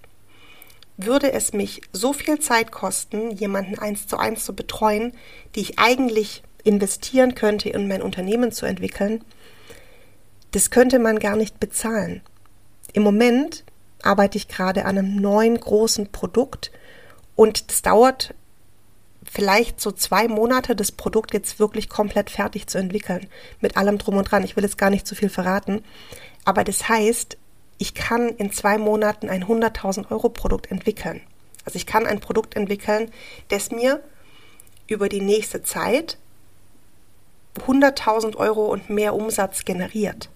würde 0.97 1.33
es 1.33 1.53
mich 1.53 1.81
so 1.91 2.13
viel 2.13 2.39
Zeit 2.39 2.71
kosten, 2.71 3.31
jemanden 3.31 3.79
eins 3.79 4.07
zu 4.07 4.17
eins 4.17 4.45
zu 4.45 4.53
betreuen, 4.53 5.13
die 5.55 5.61
ich 5.61 5.79
eigentlich 5.79 6.43
investieren 6.63 7.35
könnte, 7.35 7.69
in 7.69 7.87
mein 7.87 8.01
Unternehmen 8.01 8.51
zu 8.51 8.65
entwickeln, 8.65 9.23
das 10.51 10.69
könnte 10.69 10.99
man 10.99 11.19
gar 11.19 11.35
nicht 11.35 11.59
bezahlen. 11.59 12.21
Im 12.93 13.03
Moment 13.03 13.63
arbeite 14.03 14.37
ich 14.37 14.47
gerade 14.47 14.85
an 14.85 14.97
einem 14.97 15.15
neuen 15.15 15.59
großen 15.59 16.11
Produkt 16.11 16.71
und 17.35 17.65
es 17.69 17.81
dauert 17.81 18.35
vielleicht 19.31 19.79
so 19.79 19.91
zwei 19.91 20.27
Monate, 20.27 20.75
das 20.75 20.91
Produkt 20.91 21.33
jetzt 21.33 21.59
wirklich 21.59 21.89
komplett 21.89 22.29
fertig 22.29 22.67
zu 22.67 22.77
entwickeln. 22.77 23.27
Mit 23.61 23.77
allem 23.77 23.97
drum 23.97 24.17
und 24.17 24.31
dran. 24.31 24.43
Ich 24.43 24.55
will 24.55 24.63
jetzt 24.63 24.77
gar 24.77 24.89
nicht 24.89 25.07
zu 25.07 25.15
viel 25.15 25.29
verraten. 25.29 25.83
Aber 26.45 26.63
das 26.63 26.89
heißt, 26.89 27.37
ich 27.77 27.93
kann 27.93 28.29
in 28.29 28.51
zwei 28.51 28.77
Monaten 28.77 29.29
ein 29.29 29.45
100.000 29.45 30.11
Euro 30.11 30.29
Produkt 30.29 30.71
entwickeln. 30.71 31.21
Also 31.65 31.77
ich 31.77 31.85
kann 31.85 32.05
ein 32.05 32.19
Produkt 32.19 32.55
entwickeln, 32.55 33.11
das 33.49 33.71
mir 33.71 34.01
über 34.87 35.09
die 35.09 35.21
nächste 35.21 35.63
Zeit 35.63 36.17
100.000 37.67 38.35
Euro 38.35 38.65
und 38.65 38.89
mehr 38.89 39.13
Umsatz 39.13 39.63
generiert. 39.63 40.29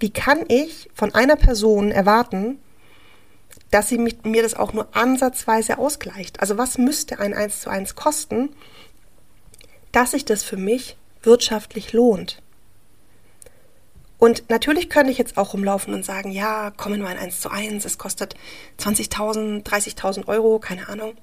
Wie 0.00 0.10
kann 0.10 0.44
ich 0.48 0.88
von 0.94 1.14
einer 1.14 1.36
Person 1.36 1.90
erwarten, 1.90 2.58
dass 3.70 3.88
sie 3.88 3.98
mit 3.98 4.24
mir 4.24 4.42
das 4.42 4.54
auch 4.54 4.72
nur 4.72 4.88
ansatzweise 4.96 5.78
ausgleicht? 5.78 6.40
Also 6.40 6.58
was 6.58 6.78
müsste 6.78 7.18
ein 7.18 7.34
1 7.34 7.60
zu 7.60 7.70
1 7.70 7.94
kosten, 7.94 8.50
dass 9.92 10.12
sich 10.12 10.24
das 10.24 10.42
für 10.42 10.56
mich 10.56 10.96
wirtschaftlich 11.22 11.92
lohnt? 11.92 12.42
Und 14.18 14.50
natürlich 14.50 14.90
könnte 14.90 15.12
ich 15.12 15.18
jetzt 15.18 15.38
auch 15.38 15.52
rumlaufen 15.52 15.94
und 15.94 16.04
sagen, 16.04 16.32
ja, 16.32 16.72
kommen 16.72 17.00
wir 17.00 17.08
ein 17.08 17.18
1 17.18 17.40
zu 17.40 17.50
1, 17.50 17.84
es 17.84 17.98
kostet 17.98 18.34
20.000, 18.80 19.62
30.000 19.62 20.26
Euro, 20.26 20.58
keine 20.58 20.88
Ahnung. 20.88 21.14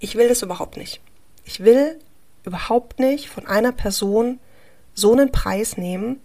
Ich 0.00 0.16
will 0.16 0.28
das 0.28 0.42
überhaupt 0.42 0.76
nicht. 0.76 1.00
Ich 1.44 1.60
will 1.60 1.98
überhaupt 2.44 2.98
nicht 2.98 3.28
von 3.28 3.46
einer 3.46 3.72
Person 3.72 4.40
so 4.94 5.12
einen 5.12 5.30
Preis 5.30 5.76
nehmen, 5.76 6.20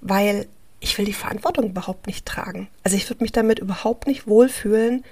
weil 0.00 0.48
ich 0.84 0.98
will 0.98 1.06
die 1.06 1.14
Verantwortung 1.14 1.70
überhaupt 1.70 2.06
nicht 2.06 2.26
tragen. 2.26 2.68
Also 2.82 2.96
ich 2.98 3.08
würde 3.08 3.24
mich 3.24 3.32
damit 3.32 3.58
überhaupt 3.58 4.06
nicht 4.06 4.26
wohlfühlen, 4.26 5.02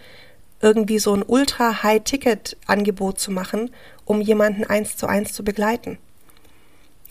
irgendwie 0.61 0.98
so 0.98 1.14
ein 1.14 1.24
ultra-high-Ticket-Angebot 1.26 3.18
zu 3.18 3.30
machen, 3.30 3.70
um 4.04 4.20
jemanden 4.20 4.64
eins 4.64 4.98
zu 4.98 5.06
eins 5.06 5.32
zu 5.32 5.42
begleiten. 5.42 5.96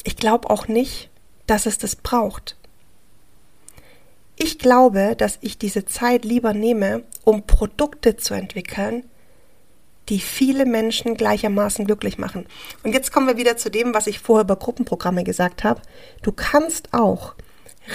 Ich 0.04 0.16
glaube 0.16 0.52
auch 0.52 0.68
nicht, 0.68 1.10
dass 1.48 1.66
es 1.66 1.80
das 1.80 1.96
braucht. 1.96 2.56
Ich 4.36 4.60
glaube, 4.60 5.16
dass 5.18 5.40
ich 5.42 5.58
diese 5.58 5.86
Zeit 5.86 6.24
lieber 6.24 6.54
nehme, 6.54 7.04
um 7.24 7.48
Produkte 7.48 8.16
zu 8.16 8.36
entwickeln, 8.36 9.06
die 10.10 10.20
viele 10.20 10.68
Menschen 10.68 11.18
gleichermaßen 11.18 11.86
glücklich 11.86 12.20
machen. 12.20 12.46
Und 12.84 12.94
jetzt 12.94 13.12
kommen 13.12 13.28
wir 13.28 13.38
wieder 13.38 13.58
zu 13.58 13.72
dem, 13.72 13.96
was 13.96 14.06
ich 14.06 14.20
vorher 14.20 14.44
über 14.44 14.56
Gruppenprogramme 14.56 15.24
gesagt 15.24 15.64
habe. 15.64 15.82
Du 16.22 16.32
kannst 16.32 16.94
auch 16.94 17.34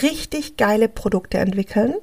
richtig 0.03 0.57
geile 0.57 0.89
Produkte 0.89 1.39
entwickeln, 1.39 1.95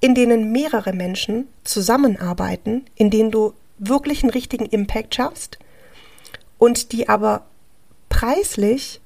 in 0.00 0.14
denen 0.14 0.52
mehrere 0.52 0.92
Menschen 0.92 1.48
zusammenarbeiten, 1.64 2.84
in 2.94 3.10
denen 3.10 3.30
du 3.30 3.54
wirklich 3.78 4.22
einen 4.22 4.30
richtigen 4.30 4.66
Impact 4.66 5.14
schaffst 5.14 5.58
und 6.58 6.92
die 6.92 7.08
aber 7.08 7.46
preislich 8.08 9.00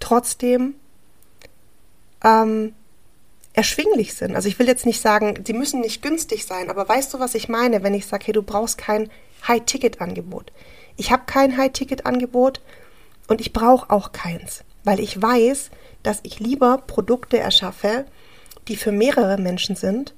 trotzdem 0.00 0.74
ähm, 2.24 2.72
erschwinglich 3.52 4.14
sind. 4.14 4.36
Also 4.36 4.48
ich 4.48 4.58
will 4.58 4.68
jetzt 4.68 4.86
nicht 4.86 5.00
sagen, 5.00 5.42
sie 5.44 5.52
müssen 5.52 5.80
nicht 5.80 6.02
günstig 6.02 6.46
sein, 6.46 6.70
aber 6.70 6.88
weißt 6.88 7.14
du, 7.14 7.18
was 7.18 7.34
ich 7.34 7.48
meine, 7.48 7.82
wenn 7.82 7.94
ich 7.94 8.06
sage, 8.06 8.26
hey, 8.26 8.32
du 8.32 8.42
brauchst 8.42 8.78
kein 8.78 9.10
High-Ticket-Angebot. 9.46 10.52
Ich 10.96 11.12
habe 11.12 11.24
kein 11.26 11.56
High-Ticket-Angebot 11.56 12.60
und 13.28 13.40
ich 13.40 13.52
brauche 13.52 13.90
auch 13.90 14.12
keins, 14.12 14.64
weil 14.84 15.00
ich 15.00 15.20
weiß, 15.20 15.70
dass 16.02 16.20
ich 16.22 16.40
lieber 16.40 16.78
Produkte 16.86 17.38
erschaffe, 17.38 18.06
die 18.68 18.76
für 18.76 18.92
mehrere 18.92 19.38
Menschen 19.38 19.76
sind. 19.76 20.14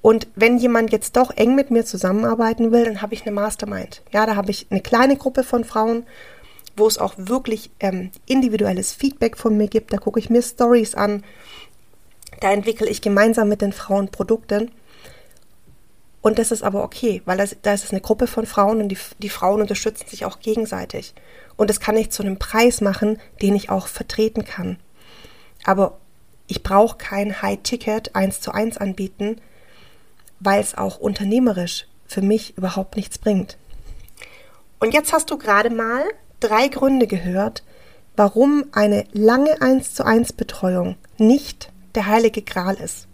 Und 0.00 0.26
wenn 0.34 0.58
jemand 0.58 0.90
jetzt 0.92 1.16
doch 1.16 1.30
eng 1.36 1.54
mit 1.54 1.70
mir 1.70 1.84
zusammenarbeiten 1.84 2.72
will, 2.72 2.84
dann 2.84 3.02
habe 3.02 3.14
ich 3.14 3.22
eine 3.22 3.32
Mastermind. 3.32 4.02
Ja, 4.12 4.26
da 4.26 4.34
habe 4.36 4.50
ich 4.50 4.66
eine 4.70 4.80
kleine 4.80 5.16
Gruppe 5.16 5.44
von 5.44 5.64
Frauen, 5.64 6.04
wo 6.76 6.86
es 6.86 6.98
auch 6.98 7.14
wirklich 7.16 7.70
ähm, 7.80 8.10
individuelles 8.26 8.92
Feedback 8.92 9.36
von 9.36 9.56
mir 9.56 9.68
gibt. 9.68 9.92
Da 9.92 9.98
gucke 9.98 10.18
ich 10.18 10.30
mir 10.30 10.42
Stories 10.42 10.94
an. 10.94 11.22
Da 12.40 12.50
entwickle 12.50 12.88
ich 12.88 13.00
gemeinsam 13.00 13.48
mit 13.48 13.62
den 13.62 13.72
Frauen 13.72 14.08
Produkte. 14.08 14.68
Und 16.22 16.38
das 16.38 16.52
ist 16.52 16.62
aber 16.62 16.84
okay, 16.84 17.20
weil 17.24 17.36
das, 17.36 17.56
da 17.62 17.74
ist 17.74 17.84
es 17.84 17.90
eine 17.90 18.00
Gruppe 18.00 18.28
von 18.28 18.46
Frauen 18.46 18.80
und 18.80 18.88
die, 18.88 18.98
die 19.18 19.28
Frauen 19.28 19.60
unterstützen 19.60 20.08
sich 20.08 20.24
auch 20.24 20.38
gegenseitig. 20.38 21.14
Und 21.56 21.68
das 21.68 21.80
kann 21.80 21.96
ich 21.96 22.10
zu 22.10 22.22
einem 22.22 22.38
Preis 22.38 22.80
machen, 22.80 23.18
den 23.42 23.56
ich 23.56 23.70
auch 23.70 23.88
vertreten 23.88 24.44
kann. 24.44 24.78
Aber 25.64 25.98
ich 26.46 26.62
brauche 26.62 26.98
kein 26.98 27.40
High-Ticket 27.42 28.14
1 28.14 28.40
zu 28.40 28.52
1 28.52 28.78
anbieten, 28.78 29.40
weil 30.40 30.60
es 30.60 30.76
auch 30.76 30.98
unternehmerisch 30.98 31.86
für 32.06 32.22
mich 32.22 32.56
überhaupt 32.58 32.96
nichts 32.96 33.18
bringt. 33.18 33.56
Und 34.80 34.94
jetzt 34.94 35.12
hast 35.12 35.30
du 35.30 35.38
gerade 35.38 35.70
mal 35.70 36.02
drei 36.40 36.68
Gründe 36.68 37.06
gehört, 37.06 37.62
warum 38.16 38.64
eine 38.72 39.04
lange 39.12 39.62
1 39.62 39.94
zu 39.94 40.04
1 40.04 40.32
Betreuung 40.32 40.96
nicht 41.18 41.70
der 41.94 42.06
heilige 42.06 42.42
Gral 42.42 42.74
ist. 42.74 43.06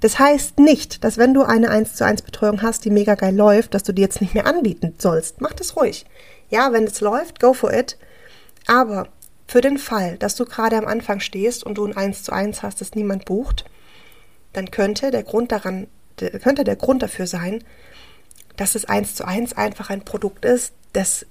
Das 0.00 0.18
heißt 0.18 0.58
nicht, 0.58 1.04
dass 1.04 1.16
wenn 1.16 1.34
du 1.34 1.42
eine 1.42 1.70
1 1.70 1.94
zu 1.94 2.04
1 2.04 2.22
Betreuung 2.22 2.62
hast, 2.62 2.84
die 2.84 2.90
mega 2.90 3.14
geil 3.14 3.34
läuft, 3.34 3.74
dass 3.74 3.84
du 3.84 3.92
die 3.92 4.02
jetzt 4.02 4.20
nicht 4.20 4.34
mehr 4.34 4.46
anbieten 4.46 4.94
sollst. 4.98 5.40
Mach 5.40 5.52
das 5.52 5.76
ruhig. 5.76 6.06
Ja, 6.50 6.72
wenn 6.72 6.84
es 6.84 7.00
läuft, 7.00 7.40
go 7.40 7.52
for 7.54 7.72
it. 7.72 7.96
Aber 8.66 9.08
für 9.52 9.60
den 9.60 9.76
Fall, 9.76 10.16
dass 10.16 10.34
du 10.34 10.46
gerade 10.46 10.78
am 10.78 10.86
Anfang 10.86 11.20
stehst 11.20 11.62
und 11.62 11.76
du 11.76 11.84
ein 11.84 11.94
1 11.94 12.22
zu 12.22 12.32
1 12.32 12.62
hast, 12.62 12.80
das 12.80 12.94
niemand 12.94 13.26
bucht, 13.26 13.66
dann 14.54 14.70
könnte 14.70 15.10
der 15.10 15.24
Grund 15.24 15.52
daran, 15.52 15.88
könnte 16.16 16.64
der 16.64 16.76
Grund 16.76 17.02
dafür 17.02 17.26
sein, 17.26 17.62
dass 18.56 18.74
es 18.76 18.86
1 18.86 19.14
zu 19.14 19.26
1 19.26 19.52
einfach 19.52 19.90
ein 19.90 20.06
Produkt 20.06 20.46
ist, 20.46 20.72
das 20.94 21.26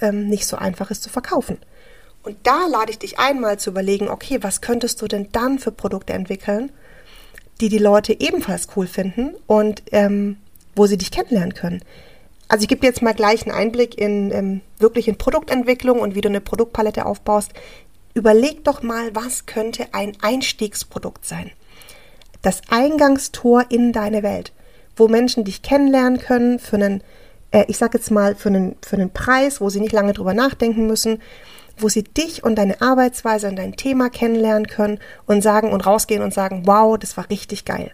ähm, 0.00 0.28
nicht 0.28 0.46
so 0.46 0.56
einfach 0.56 0.92
ist 0.92 1.02
zu 1.02 1.08
verkaufen. 1.08 1.58
Und 2.22 2.36
da 2.44 2.68
lade 2.68 2.92
ich 2.92 3.00
dich 3.00 3.18
einmal 3.18 3.58
zu 3.58 3.70
überlegen, 3.70 4.10
okay, 4.10 4.38
was 4.42 4.60
könntest 4.60 5.02
du 5.02 5.08
denn 5.08 5.30
dann 5.32 5.58
für 5.58 5.72
Produkte 5.72 6.12
entwickeln, 6.12 6.70
die 7.60 7.68
die 7.68 7.78
Leute 7.78 8.20
ebenfalls 8.20 8.68
cool 8.76 8.86
finden 8.86 9.34
und 9.48 9.82
ähm, 9.90 10.36
wo 10.76 10.86
sie 10.86 10.98
dich 10.98 11.10
kennenlernen 11.10 11.54
können. 11.54 11.82
Also 12.48 12.62
ich 12.62 12.68
gebe 12.68 12.80
dir 12.80 12.88
jetzt 12.88 13.02
mal 13.02 13.14
gleich 13.14 13.42
einen 13.42 13.56
Einblick 13.56 13.98
in 13.98 14.30
ähm, 14.30 14.60
wirklich 14.78 15.08
in 15.08 15.18
Produktentwicklung 15.18 16.00
und 16.00 16.14
wie 16.14 16.20
du 16.20 16.28
eine 16.28 16.40
Produktpalette 16.40 17.06
aufbaust. 17.06 17.52
Überleg 18.14 18.64
doch 18.64 18.82
mal, 18.82 19.14
was 19.14 19.46
könnte 19.46 19.86
ein 19.92 20.16
Einstiegsprodukt 20.22 21.26
sein? 21.26 21.50
Das 22.42 22.62
Eingangstor 22.70 23.64
in 23.68 23.92
deine 23.92 24.22
Welt, 24.22 24.52
wo 24.94 25.08
Menschen 25.08 25.44
dich 25.44 25.62
kennenlernen 25.62 26.18
können 26.18 26.58
für 26.58 26.76
einen, 26.76 27.02
äh, 27.50 27.64
ich 27.68 27.78
sage 27.78 27.98
jetzt 27.98 28.10
mal, 28.10 28.36
für 28.36 28.48
einen, 28.48 28.76
für 28.80 28.96
einen 28.96 29.10
Preis, 29.10 29.60
wo 29.60 29.68
sie 29.68 29.80
nicht 29.80 29.92
lange 29.92 30.12
drüber 30.12 30.32
nachdenken 30.32 30.86
müssen, 30.86 31.20
wo 31.78 31.88
sie 31.88 32.04
dich 32.04 32.44
und 32.44 32.56
deine 32.56 32.80
Arbeitsweise 32.80 33.48
und 33.48 33.56
dein 33.56 33.76
Thema 33.76 34.08
kennenlernen 34.08 34.66
können 34.66 34.98
und 35.26 35.42
sagen 35.42 35.72
und 35.72 35.84
rausgehen 35.84 36.22
und 36.22 36.32
sagen, 36.32 36.62
wow, 36.64 36.96
das 36.96 37.16
war 37.16 37.28
richtig 37.28 37.64
geil. 37.64 37.90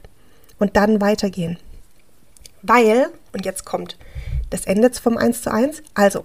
Und 0.59 0.77
dann 0.77 1.01
weitergehen. 1.01 1.59
Weil, 2.63 3.09
und 3.33 3.45
jetzt 3.45 3.65
kommt 3.65 3.97
das 4.53 4.67
Ende 4.67 4.91
vom 4.93 5.17
1 5.17 5.43
zu 5.43 5.53
1, 5.53 5.83
also, 5.95 6.25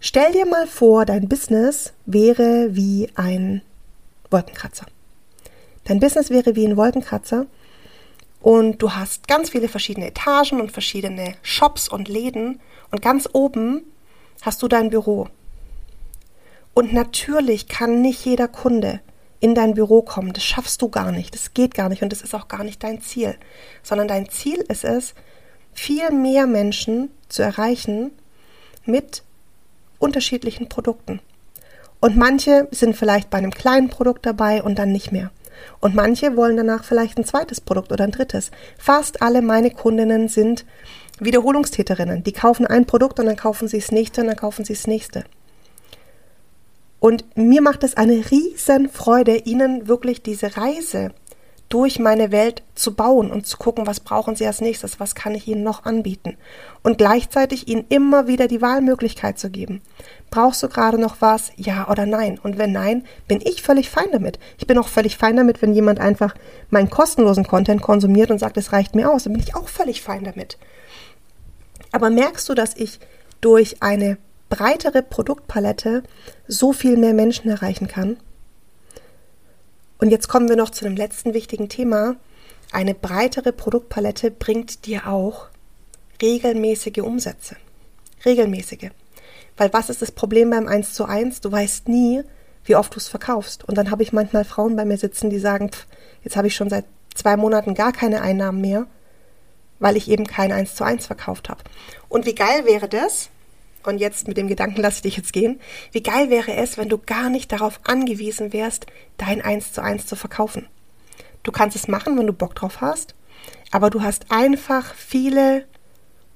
stell 0.00 0.32
dir 0.32 0.46
mal 0.46 0.66
vor, 0.66 1.04
dein 1.04 1.28
Business 1.28 1.92
wäre 2.04 2.74
wie 2.74 3.08
ein 3.14 3.62
Wolkenkratzer. 4.30 4.86
Dein 5.84 6.00
Business 6.00 6.30
wäre 6.30 6.56
wie 6.56 6.66
ein 6.66 6.76
Wolkenkratzer 6.76 7.46
und 8.40 8.82
du 8.82 8.92
hast 8.92 9.28
ganz 9.28 9.50
viele 9.50 9.68
verschiedene 9.68 10.08
Etagen 10.08 10.60
und 10.60 10.72
verschiedene 10.72 11.34
Shops 11.42 11.88
und 11.88 12.08
Läden 12.08 12.60
und 12.90 13.02
ganz 13.02 13.28
oben 13.32 13.82
hast 14.42 14.62
du 14.62 14.68
dein 14.68 14.90
Büro. 14.90 15.28
Und 16.74 16.92
natürlich 16.92 17.68
kann 17.68 18.02
nicht 18.02 18.24
jeder 18.24 18.48
Kunde 18.48 19.00
in 19.40 19.54
dein 19.54 19.74
Büro 19.74 20.02
kommen. 20.02 20.32
Das 20.32 20.44
schaffst 20.44 20.82
du 20.82 20.88
gar 20.88 21.12
nicht. 21.12 21.34
Das 21.34 21.54
geht 21.54 21.74
gar 21.74 21.88
nicht 21.88 22.02
und 22.02 22.10
das 22.10 22.20
ist 22.20 22.34
auch 22.34 22.48
gar 22.48 22.64
nicht 22.64 22.82
dein 22.82 23.00
Ziel. 23.00 23.36
Sondern 23.82 24.08
dein 24.08 24.28
Ziel 24.28 24.64
ist 24.68 24.84
es, 24.84 25.14
viel 25.76 26.10
mehr 26.10 26.46
Menschen 26.46 27.10
zu 27.28 27.42
erreichen 27.42 28.10
mit 28.86 29.22
unterschiedlichen 29.98 30.68
Produkten. 30.68 31.20
Und 32.00 32.16
manche 32.16 32.66
sind 32.70 32.96
vielleicht 32.96 33.30
bei 33.30 33.38
einem 33.38 33.52
kleinen 33.52 33.88
Produkt 33.88 34.26
dabei 34.26 34.62
und 34.62 34.78
dann 34.78 34.90
nicht 34.90 35.12
mehr. 35.12 35.30
Und 35.80 35.94
manche 35.94 36.36
wollen 36.36 36.56
danach 36.56 36.84
vielleicht 36.84 37.18
ein 37.18 37.24
zweites 37.24 37.60
Produkt 37.60 37.92
oder 37.92 38.04
ein 38.04 38.10
drittes. 38.10 38.50
Fast 38.78 39.22
alle 39.22 39.42
meine 39.42 39.70
Kundinnen 39.70 40.28
sind 40.28 40.64
Wiederholungstäterinnen. 41.18 42.22
Die 42.24 42.32
kaufen 42.32 42.66
ein 42.66 42.86
Produkt 42.86 43.20
und 43.20 43.26
dann 43.26 43.36
kaufen 43.36 43.68
sie 43.68 43.78
das 43.78 43.92
nächste 43.92 44.22
und 44.22 44.28
dann 44.28 44.36
kaufen 44.36 44.64
sie 44.64 44.74
das 44.74 44.86
nächste. 44.86 45.24
Und 47.00 47.24
mir 47.36 47.62
macht 47.62 47.84
es 47.84 47.96
eine 47.96 48.30
riesen 48.30 48.88
Freude, 48.88 49.36
Ihnen 49.36 49.88
wirklich 49.88 50.22
diese 50.22 50.56
Reise 50.56 51.12
durch 51.68 51.98
meine 51.98 52.30
Welt 52.30 52.62
zu 52.74 52.94
bauen 52.94 53.30
und 53.30 53.46
zu 53.46 53.56
gucken, 53.56 53.86
was 53.86 54.00
brauchen 54.00 54.36
Sie 54.36 54.46
als 54.46 54.60
nächstes, 54.60 55.00
was 55.00 55.14
kann 55.16 55.34
ich 55.34 55.48
Ihnen 55.48 55.64
noch 55.64 55.84
anbieten. 55.84 56.36
Und 56.82 56.98
gleichzeitig 56.98 57.66
Ihnen 57.66 57.84
immer 57.88 58.28
wieder 58.28 58.46
die 58.46 58.62
Wahlmöglichkeit 58.62 59.38
zu 59.38 59.50
geben. 59.50 59.82
Brauchst 60.30 60.62
du 60.62 60.68
gerade 60.68 60.98
noch 60.98 61.16
was? 61.20 61.50
Ja 61.56 61.88
oder 61.88 62.06
nein? 62.06 62.38
Und 62.40 62.58
wenn 62.58 62.72
nein, 62.72 63.04
bin 63.26 63.40
ich 63.42 63.62
völlig 63.62 63.90
fein 63.90 64.06
damit. 64.12 64.38
Ich 64.58 64.66
bin 64.66 64.78
auch 64.78 64.88
völlig 64.88 65.16
fein 65.16 65.36
damit, 65.36 65.60
wenn 65.60 65.74
jemand 65.74 65.98
einfach 65.98 66.34
meinen 66.70 66.90
kostenlosen 66.90 67.46
Content 67.46 67.82
konsumiert 67.82 68.30
und 68.30 68.38
sagt, 68.38 68.56
es 68.56 68.72
reicht 68.72 68.94
mir 68.94 69.10
aus. 69.10 69.24
Dann 69.24 69.32
bin 69.32 69.42
ich 69.42 69.56
auch 69.56 69.68
völlig 69.68 70.02
fein 70.02 70.22
damit. 70.22 70.58
Aber 71.90 72.10
merkst 72.10 72.48
du, 72.48 72.54
dass 72.54 72.76
ich 72.76 73.00
durch 73.40 73.82
eine 73.82 74.18
breitere 74.48 75.02
Produktpalette 75.02 76.04
so 76.46 76.72
viel 76.72 76.96
mehr 76.96 77.14
Menschen 77.14 77.50
erreichen 77.50 77.88
kann. 77.88 78.18
Und 79.98 80.10
jetzt 80.10 80.28
kommen 80.28 80.48
wir 80.48 80.56
noch 80.56 80.70
zu 80.70 80.84
dem 80.84 80.96
letzten 80.96 81.34
wichtigen 81.34 81.68
Thema. 81.68 82.16
Eine 82.72 82.94
breitere 82.94 83.52
Produktpalette 83.52 84.30
bringt 84.30 84.86
dir 84.86 85.06
auch 85.06 85.46
regelmäßige 86.20 86.98
Umsätze. 86.98 87.56
Regelmäßige. 88.24 88.90
Weil 89.56 89.72
was 89.72 89.88
ist 89.88 90.02
das 90.02 90.12
Problem 90.12 90.50
beim 90.50 90.66
1 90.66 90.92
zu 90.92 91.06
1? 91.06 91.40
Du 91.40 91.50
weißt 91.50 91.88
nie, 91.88 92.22
wie 92.64 92.76
oft 92.76 92.94
du 92.94 92.98
es 92.98 93.08
verkaufst. 93.08 93.64
Und 93.64 93.78
dann 93.78 93.90
habe 93.90 94.02
ich 94.02 94.12
manchmal 94.12 94.44
Frauen 94.44 94.76
bei 94.76 94.84
mir 94.84 94.98
sitzen, 94.98 95.30
die 95.30 95.38
sagen, 95.38 95.70
pff, 95.70 95.86
jetzt 96.22 96.36
habe 96.36 96.48
ich 96.48 96.54
schon 96.54 96.68
seit 96.68 96.84
zwei 97.14 97.36
Monaten 97.36 97.74
gar 97.74 97.92
keine 97.92 98.20
Einnahmen 98.20 98.60
mehr, 98.60 98.86
weil 99.78 99.96
ich 99.96 100.10
eben 100.10 100.26
kein 100.26 100.52
1 100.52 100.74
zu 100.74 100.84
1 100.84 101.06
verkauft 101.06 101.48
habe. 101.48 101.62
Und 102.08 102.26
wie 102.26 102.34
geil 102.34 102.66
wäre 102.66 102.88
das, 102.88 103.30
und 103.86 103.98
jetzt 103.98 104.28
mit 104.28 104.36
dem 104.36 104.48
Gedanken 104.48 104.80
lasse 104.80 104.96
ich 104.96 105.02
dich 105.02 105.16
jetzt 105.16 105.32
gehen, 105.32 105.60
wie 105.92 106.02
geil 106.02 106.30
wäre 106.30 106.54
es, 106.54 106.78
wenn 106.78 106.88
du 106.88 106.98
gar 106.98 107.30
nicht 107.30 107.52
darauf 107.52 107.80
angewiesen 107.84 108.52
wärst, 108.52 108.86
dein 109.16 109.42
1 109.42 109.72
zu 109.72 109.82
1 109.82 110.06
zu 110.06 110.16
verkaufen. 110.16 110.68
Du 111.42 111.52
kannst 111.52 111.76
es 111.76 111.88
machen, 111.88 112.18
wenn 112.18 112.26
du 112.26 112.32
Bock 112.32 112.54
drauf 112.54 112.80
hast, 112.80 113.14
aber 113.70 113.90
du 113.90 114.02
hast 114.02 114.30
einfach 114.30 114.94
viele 114.94 115.66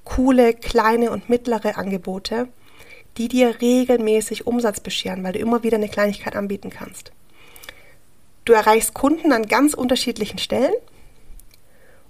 coole, 0.05 0.55
kleine 0.55 1.11
und 1.11 1.29
mittlere 1.29 1.77
Angebote, 1.77 2.49
die 3.17 3.29
dir 3.29 3.61
regelmäßig 3.61 4.47
Umsatz 4.47 4.81
bescheren, 4.81 5.23
weil 5.23 5.33
du 5.33 5.39
immer 5.39 5.63
wieder 5.63 5.77
eine 5.77 5.89
Kleinigkeit 5.89 6.37
anbieten 6.37 6.71
kannst. 6.71 7.13
Du 8.45 8.53
erreichst 8.53 8.95
Kunden 8.95 9.33
an 9.33 9.47
ganz 9.47 9.75
unterschiedlichen 9.75 10.39
Stellen 10.39 10.75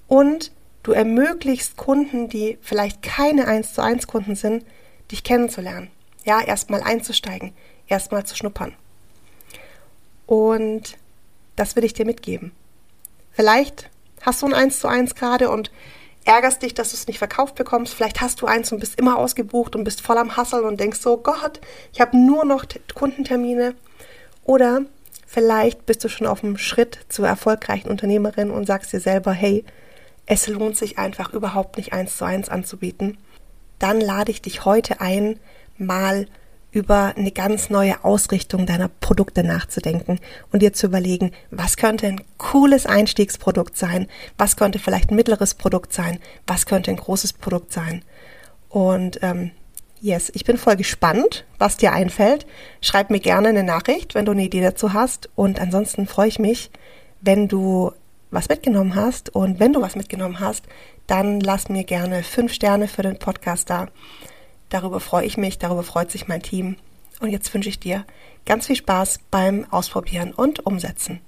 und 0.06 0.52
du 0.82 0.92
ermöglichst 0.92 1.76
Kunden, 1.76 2.28
die 2.28 2.58
vielleicht 2.60 3.02
keine 3.02 3.46
1 3.46 3.74
zu 3.74 3.82
1 3.82 4.06
Kunden 4.06 4.34
sind, 4.34 4.64
dich 5.10 5.24
kennenzulernen. 5.24 5.90
Ja, 6.24 6.40
erstmal 6.40 6.82
einzusteigen, 6.82 7.52
erstmal 7.86 8.24
zu 8.24 8.36
schnuppern. 8.36 8.74
Und 10.26 10.96
das 11.56 11.76
will 11.76 11.84
ich 11.84 11.94
dir 11.94 12.04
mitgeben. 12.04 12.52
Vielleicht 13.32 13.88
hast 14.20 14.42
du 14.42 14.46
ein 14.46 14.54
1 14.54 14.80
zu 14.80 14.88
1 14.88 15.14
gerade 15.14 15.50
und 15.50 15.70
ärgerst 16.24 16.62
dich, 16.62 16.74
dass 16.74 16.90
du 16.90 16.96
es 16.96 17.06
nicht 17.06 17.18
verkauft 17.18 17.54
bekommst. 17.54 17.94
Vielleicht 17.94 18.20
hast 18.20 18.40
du 18.42 18.46
eins 18.46 18.70
und 18.70 18.80
bist 18.80 18.98
immer 18.98 19.18
ausgebucht 19.18 19.74
und 19.74 19.84
bist 19.84 20.02
voll 20.02 20.18
am 20.18 20.36
Hasseln 20.36 20.64
und 20.64 20.78
denkst 20.78 21.00
so, 21.00 21.16
Gott, 21.16 21.60
ich 21.92 22.00
habe 22.00 22.16
nur 22.16 22.44
noch 22.44 22.64
Kundentermine. 22.94 23.74
Oder 24.44 24.82
Vielleicht 25.32 25.86
bist 25.86 26.02
du 26.02 26.08
schon 26.08 26.26
auf 26.26 26.40
dem 26.40 26.58
Schritt 26.58 26.98
zur 27.08 27.24
erfolgreichen 27.24 27.88
Unternehmerin 27.88 28.50
und 28.50 28.66
sagst 28.66 28.92
dir 28.92 28.98
selber, 28.98 29.30
hey, 29.30 29.64
es 30.26 30.48
lohnt 30.48 30.76
sich 30.76 30.98
einfach 30.98 31.32
überhaupt 31.32 31.76
nicht 31.76 31.92
eins 31.92 32.16
zu 32.16 32.24
eins 32.24 32.48
anzubieten. 32.48 33.16
Dann 33.80 34.00
lade 34.00 34.30
ich 34.30 34.40
dich 34.40 34.64
heute 34.64 35.00
ein, 35.00 35.40
mal 35.76 36.26
über 36.72 37.14
eine 37.16 37.32
ganz 37.32 37.68
neue 37.68 38.04
Ausrichtung 38.04 38.64
deiner 38.64 38.88
Produkte 38.88 39.42
nachzudenken 39.42 40.20
und 40.52 40.62
dir 40.62 40.72
zu 40.72 40.86
überlegen, 40.86 41.32
was 41.50 41.76
könnte 41.76 42.06
ein 42.06 42.20
cooles 42.38 42.86
Einstiegsprodukt 42.86 43.76
sein, 43.76 44.06
was 44.38 44.56
könnte 44.56 44.78
vielleicht 44.78 45.10
ein 45.10 45.16
mittleres 45.16 45.54
Produkt 45.54 45.92
sein, 45.92 46.20
was 46.46 46.66
könnte 46.66 46.92
ein 46.92 46.96
großes 46.96 47.32
Produkt 47.32 47.72
sein. 47.72 48.04
Und 48.68 49.18
ähm, 49.22 49.50
yes, 50.00 50.30
ich 50.34 50.44
bin 50.44 50.58
voll 50.58 50.76
gespannt, 50.76 51.44
was 51.58 51.76
dir 51.76 51.92
einfällt. 51.92 52.46
Schreib 52.80 53.10
mir 53.10 53.20
gerne 53.20 53.48
eine 53.48 53.64
Nachricht, 53.64 54.14
wenn 54.14 54.24
du 54.24 54.32
eine 54.32 54.44
Idee 54.44 54.62
dazu 54.62 54.92
hast. 54.92 55.28
Und 55.34 55.60
ansonsten 55.60 56.06
freue 56.06 56.28
ich 56.28 56.38
mich, 56.38 56.70
wenn 57.20 57.48
du 57.48 57.92
was 58.30 58.48
mitgenommen 58.48 58.94
hast. 58.94 59.34
Und 59.34 59.58
wenn 59.58 59.72
du 59.72 59.82
was 59.82 59.96
mitgenommen 59.96 60.38
hast, 60.38 60.64
dann 61.10 61.40
lass 61.40 61.68
mir 61.68 61.82
gerne 61.82 62.22
fünf 62.22 62.52
Sterne 62.52 62.86
für 62.86 63.02
den 63.02 63.18
Podcast 63.18 63.68
da. 63.68 63.88
Darüber 64.68 65.00
freue 65.00 65.24
ich 65.24 65.36
mich, 65.36 65.58
darüber 65.58 65.82
freut 65.82 66.10
sich 66.10 66.28
mein 66.28 66.42
Team. 66.42 66.76
Und 67.18 67.30
jetzt 67.30 67.52
wünsche 67.52 67.68
ich 67.68 67.80
dir 67.80 68.04
ganz 68.46 68.68
viel 68.68 68.76
Spaß 68.76 69.18
beim 69.30 69.66
Ausprobieren 69.70 70.32
und 70.32 70.64
Umsetzen. 70.64 71.20